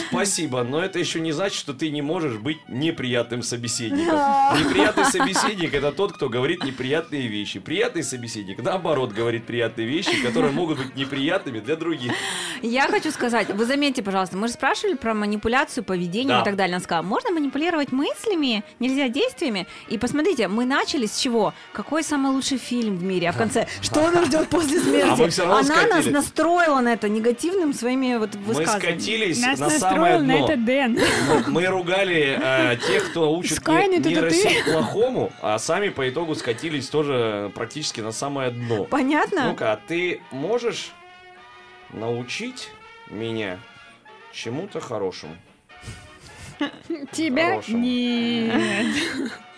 Спасибо, 0.10 0.64
но 0.64 0.82
это 0.84 1.00
еще 1.00 1.20
не 1.20 1.32
значит, 1.32 1.58
что 1.58 1.74
ты 1.74 1.90
не 1.90 2.02
можешь 2.02 2.38
быть 2.38 2.58
неприятным 2.68 3.42
собеседником. 3.42 4.16
Неприятный 4.60 5.06
собеседник 5.06 5.74
это 5.74 5.92
тот, 5.92 6.14
кто 6.14 6.30
говорит 6.30 6.64
неприятные 6.64 7.28
вещи. 7.28 7.60
Приятный 7.60 8.04
собеседник, 8.04 8.62
наоборот, 8.62 9.12
говорит 9.12 9.46
приятные 9.46 9.88
вещи, 9.88 10.22
которые 10.24 10.52
могут 10.52 10.78
быть 10.78 10.96
неприятными 10.96 11.60
для 11.60 11.76
других. 11.76 12.12
Я 12.62 12.88
хочу 12.88 13.12
сказать, 13.12 13.50
вы 13.50 13.66
заметьте, 13.66 14.04
пожалуйста, 14.04 14.38
мы 14.38 14.45
же 14.48 14.54
спрашивали 14.54 14.96
про 14.96 15.14
манипуляцию, 15.14 15.84
поведением 15.84 16.30
Да. 16.38 16.42
и 16.42 16.44
так 16.46 16.56
далее. 16.56 16.76
Она 16.76 16.84
сказала, 16.84 17.04
можно 17.04 17.32
манипулировать 17.32 17.92
мыслями, 17.92 18.64
нельзя 18.80 19.08
действиями. 19.10 19.68
И 19.90 19.98
посмотрите, 19.98 20.48
мы 20.48 20.66
начали 20.66 21.06
с 21.06 21.18
чего? 21.20 21.54
Какой 21.74 22.04
самый 22.04 22.32
лучший 22.32 22.58
фильм 22.58 22.98
в 22.98 23.04
мире? 23.04 23.30
А 23.30 23.32
в 23.32 23.38
конце, 23.38 23.68
что 23.82 24.10
нас 24.12 24.26
ждет 24.28 24.50
после 24.50 24.80
смерти? 24.80 25.10
А 25.10 25.16
мы 25.16 25.30
всё 25.30 25.44
равно 25.46 25.58
Она 25.58 25.76
нас 25.76 25.90
скатились. 25.90 26.14
настроила 26.14 26.80
на 26.82 26.94
это 26.94 27.10
негативным 27.10 27.74
своими 27.74 28.18
вот 28.18 28.36
Мы 28.36 28.42
высказываниями. 28.54 29.00
скатились 29.00 29.42
Нас 29.42 29.60
на 29.60 29.70
самое 29.70 30.00
настроил 30.20 30.20
на 30.26 30.38
дно. 30.38 30.46
это 30.48 30.58
Дэн. 30.58 31.00
Мы- 31.48 31.52
Мы 31.52 31.66
ругали 31.68 32.40
э, 32.42 32.78
тех, 32.88 33.10
кто 33.12 33.34
учит 33.36 33.58
Скайнет, 33.58 34.06
не, 34.06 34.12
нейросеть 34.14 34.66
плохому, 34.66 35.32
а 35.42 35.58
сами 35.60 35.90
по 35.90 36.08
итогу 36.10 36.36
скатились 36.36 36.88
тоже 36.90 37.52
практически 37.56 38.02
на 38.02 38.12
самое 38.12 38.52
дно. 38.52 38.84
Понятно? 38.86 39.50
Ну-ка, 39.50 39.74
а 39.74 39.80
ты 39.88 40.22
можешь 40.32 40.92
научить 41.94 42.70
меня 43.10 43.60
чему-то 44.36 44.80
хорошему? 44.80 45.36
Тебя? 47.12 47.50
Хорошему. 47.50 47.80
Нет. 47.80 48.96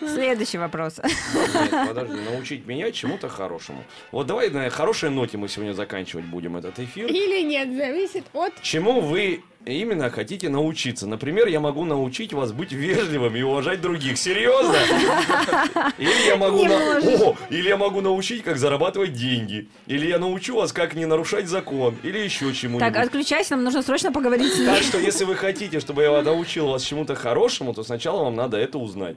Следующий 0.00 0.58
вопрос. 0.58 0.98
Нет, 0.98 1.88
подожди, 1.88 2.16
научить 2.30 2.66
меня 2.66 2.90
чему-то 2.90 3.28
хорошему. 3.28 3.84
Вот 4.10 4.26
давай 4.26 4.50
на 4.50 4.70
хорошей 4.70 5.10
ноте 5.10 5.36
мы 5.38 5.48
сегодня 5.48 5.72
заканчивать 5.74 6.24
будем 6.24 6.56
этот 6.56 6.78
эфир. 6.78 7.06
Или 7.06 7.42
нет, 7.42 7.76
зависит 7.76 8.24
от... 8.32 8.60
Чему 8.62 9.00
вы 9.00 9.42
именно 9.72 10.10
хотите 10.10 10.48
научиться? 10.48 11.06
Например, 11.06 11.46
я 11.46 11.60
могу 11.60 11.84
научить 11.84 12.32
вас 12.32 12.52
быть 12.52 12.72
вежливым 12.72 13.34
и 13.36 13.42
уважать 13.42 13.80
других. 13.80 14.18
Серьезно? 14.18 14.76
Или 15.98 16.26
я 16.26 16.36
могу, 16.36 16.64
на-. 16.64 16.98
О, 16.98 17.36
или 17.50 17.68
я 17.68 17.76
могу 17.76 18.00
научить, 18.00 18.42
как 18.42 18.56
зарабатывать 18.58 19.12
деньги. 19.12 19.68
Или 19.86 20.06
я 20.06 20.18
научу 20.18 20.56
вас, 20.56 20.72
как 20.72 20.94
не 20.94 21.06
нарушать 21.06 21.48
закон. 21.48 21.96
Или 22.02 22.18
еще 22.18 22.52
чему-нибудь. 22.52 22.92
Так, 22.92 23.04
отключайся, 23.04 23.56
нам 23.56 23.64
нужно 23.64 23.82
срочно 23.82 24.12
поговорить 24.12 24.52
с 24.52 24.58
ней. 24.58 24.66
Так 24.66 24.82
что, 24.82 24.98
если 24.98 25.24
вы 25.24 25.34
хотите, 25.34 25.80
чтобы 25.80 26.02
я 26.02 26.22
научил 26.22 26.68
вас 26.68 26.82
чему-то 26.82 27.14
хорошему, 27.14 27.74
то 27.74 27.82
сначала 27.82 28.24
вам 28.24 28.36
надо 28.36 28.56
это 28.56 28.78
узнать. 28.78 29.16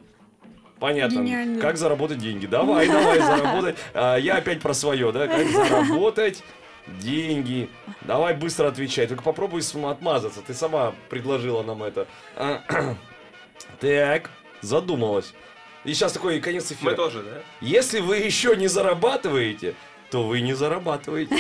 Понятно. 0.81 1.19
Гениально. 1.19 1.61
Как 1.61 1.77
заработать 1.77 2.17
деньги? 2.17 2.47
Давай, 2.47 2.87
давай, 2.87 3.19
заработать. 3.19 3.75
А, 3.93 4.17
я 4.17 4.37
опять 4.37 4.61
про 4.61 4.73
свое, 4.73 5.11
да? 5.11 5.27
Как 5.27 5.47
заработать 5.51 6.43
деньги? 6.99 7.69
Давай 8.01 8.34
быстро 8.34 8.67
отвечай. 8.67 9.08
Только 9.08 9.23
попробуй 9.23 9.62
отмазаться. 9.89 10.41
Ты 10.41 10.54
сама 10.54 10.93
предложила 11.10 11.63
нам 11.63 11.84
это. 11.84 12.08
А, 12.36 12.62
Так, 13.80 14.30
задумалась. 14.62 15.34
И 15.84 15.93
сейчас 15.93 16.13
такой 16.13 16.39
конец 16.39 16.71
эфира. 16.71 16.91
Мы 16.91 16.95
тоже, 16.95 17.23
да? 17.23 17.41
Если 17.62 17.99
вы 17.99 18.17
еще 18.17 18.56
не 18.56 18.67
зарабатываете, 18.67 19.75
то 20.12 20.27
вы 20.27 20.41
не 20.41 20.54
зарабатываете. 20.54 21.36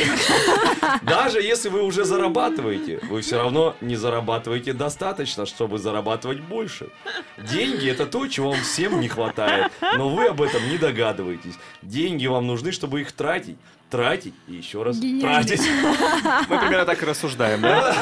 Даже 1.03 1.41
если 1.41 1.69
вы 1.69 1.83
уже 1.83 2.05
зарабатываете, 2.05 2.99
вы 3.03 3.21
все 3.21 3.37
равно 3.37 3.75
не 3.81 3.97
зарабатываете 3.97 4.73
достаточно, 4.73 5.45
чтобы 5.45 5.77
зарабатывать 5.77 6.39
больше. 6.39 6.89
Деньги 7.37 7.89
это 7.89 8.05
то, 8.05 8.25
чего 8.27 8.51
вам 8.51 8.61
всем 8.61 8.99
не 9.01 9.09
хватает, 9.09 9.71
но 9.81 10.09
вы 10.09 10.27
об 10.27 10.41
этом 10.41 10.67
не 10.69 10.77
догадываетесь. 10.77 11.55
Деньги 11.81 12.25
вам 12.27 12.47
нужны, 12.47 12.71
чтобы 12.71 13.01
их 13.01 13.11
тратить, 13.11 13.57
тратить 13.91 14.33
и 14.47 14.53
еще 14.53 14.81
раз 14.81 14.97
Гениально. 14.97 15.43
тратить. 15.43 15.61
Мы 16.49 16.57
примерно 16.57 16.85
так 16.85 17.03
и 17.03 17.05
рассуждаем, 17.05 17.61
да? 17.61 17.93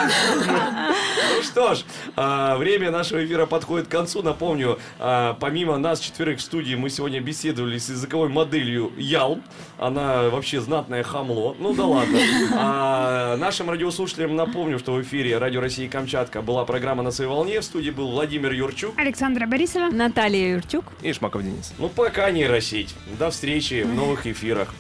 Ну 1.36 1.41
что 1.43 1.73
ж, 1.73 1.80
а, 2.15 2.58
время 2.58 2.91
нашего 2.91 3.25
эфира 3.25 3.45
подходит 3.47 3.88
к 3.88 3.91
концу. 3.91 4.21
Напомню, 4.21 4.80
а, 4.99 5.34
помимо 5.39 5.78
нас 5.78 5.99
четверых 5.99 6.39
в 6.39 6.41
студии, 6.41 6.75
мы 6.75 6.89
сегодня 6.89 7.19
беседовали 7.19 7.78
с 7.78 7.89
языковой 7.89 8.30
моделью 8.30 8.91
Ялм. 8.97 9.43
Она 9.78 10.30
вообще 10.30 10.62
знатное 10.62 11.04
хамло. 11.04 11.56
Ну 11.60 11.73
да 11.73 11.86
ладно. 11.86 12.19
А, 12.54 13.38
нашим 13.38 13.69
радиослушателям 13.69 14.36
напомню, 14.36 14.78
что 14.80 14.93
в 14.93 15.02
эфире 15.02 15.38
Радио 15.38 15.60
России 15.62 15.88
Камчатка 15.88 16.41
была 16.41 16.65
программа 16.65 17.02
«На 17.02 17.12
своей 17.12 17.30
волне». 17.30 17.62
В 17.62 17.63
студии 17.63 17.89
был 17.89 18.12
Владимир 18.12 18.52
Юрчук. 18.52 18.93
Александра 18.97 19.47
Борисова. 19.47 19.89
Наталья 19.89 20.54
Юрчук. 20.54 20.86
И 21.02 21.12
Шмаков 21.13 21.43
Денис. 21.43 21.73
Ну 21.80 21.89
пока 21.89 22.30
нейросеть. 22.30 22.93
До 23.17 23.32
встречи 23.32 23.82
в 23.84 23.93
новых 23.93 24.28
эфирах. 24.28 24.73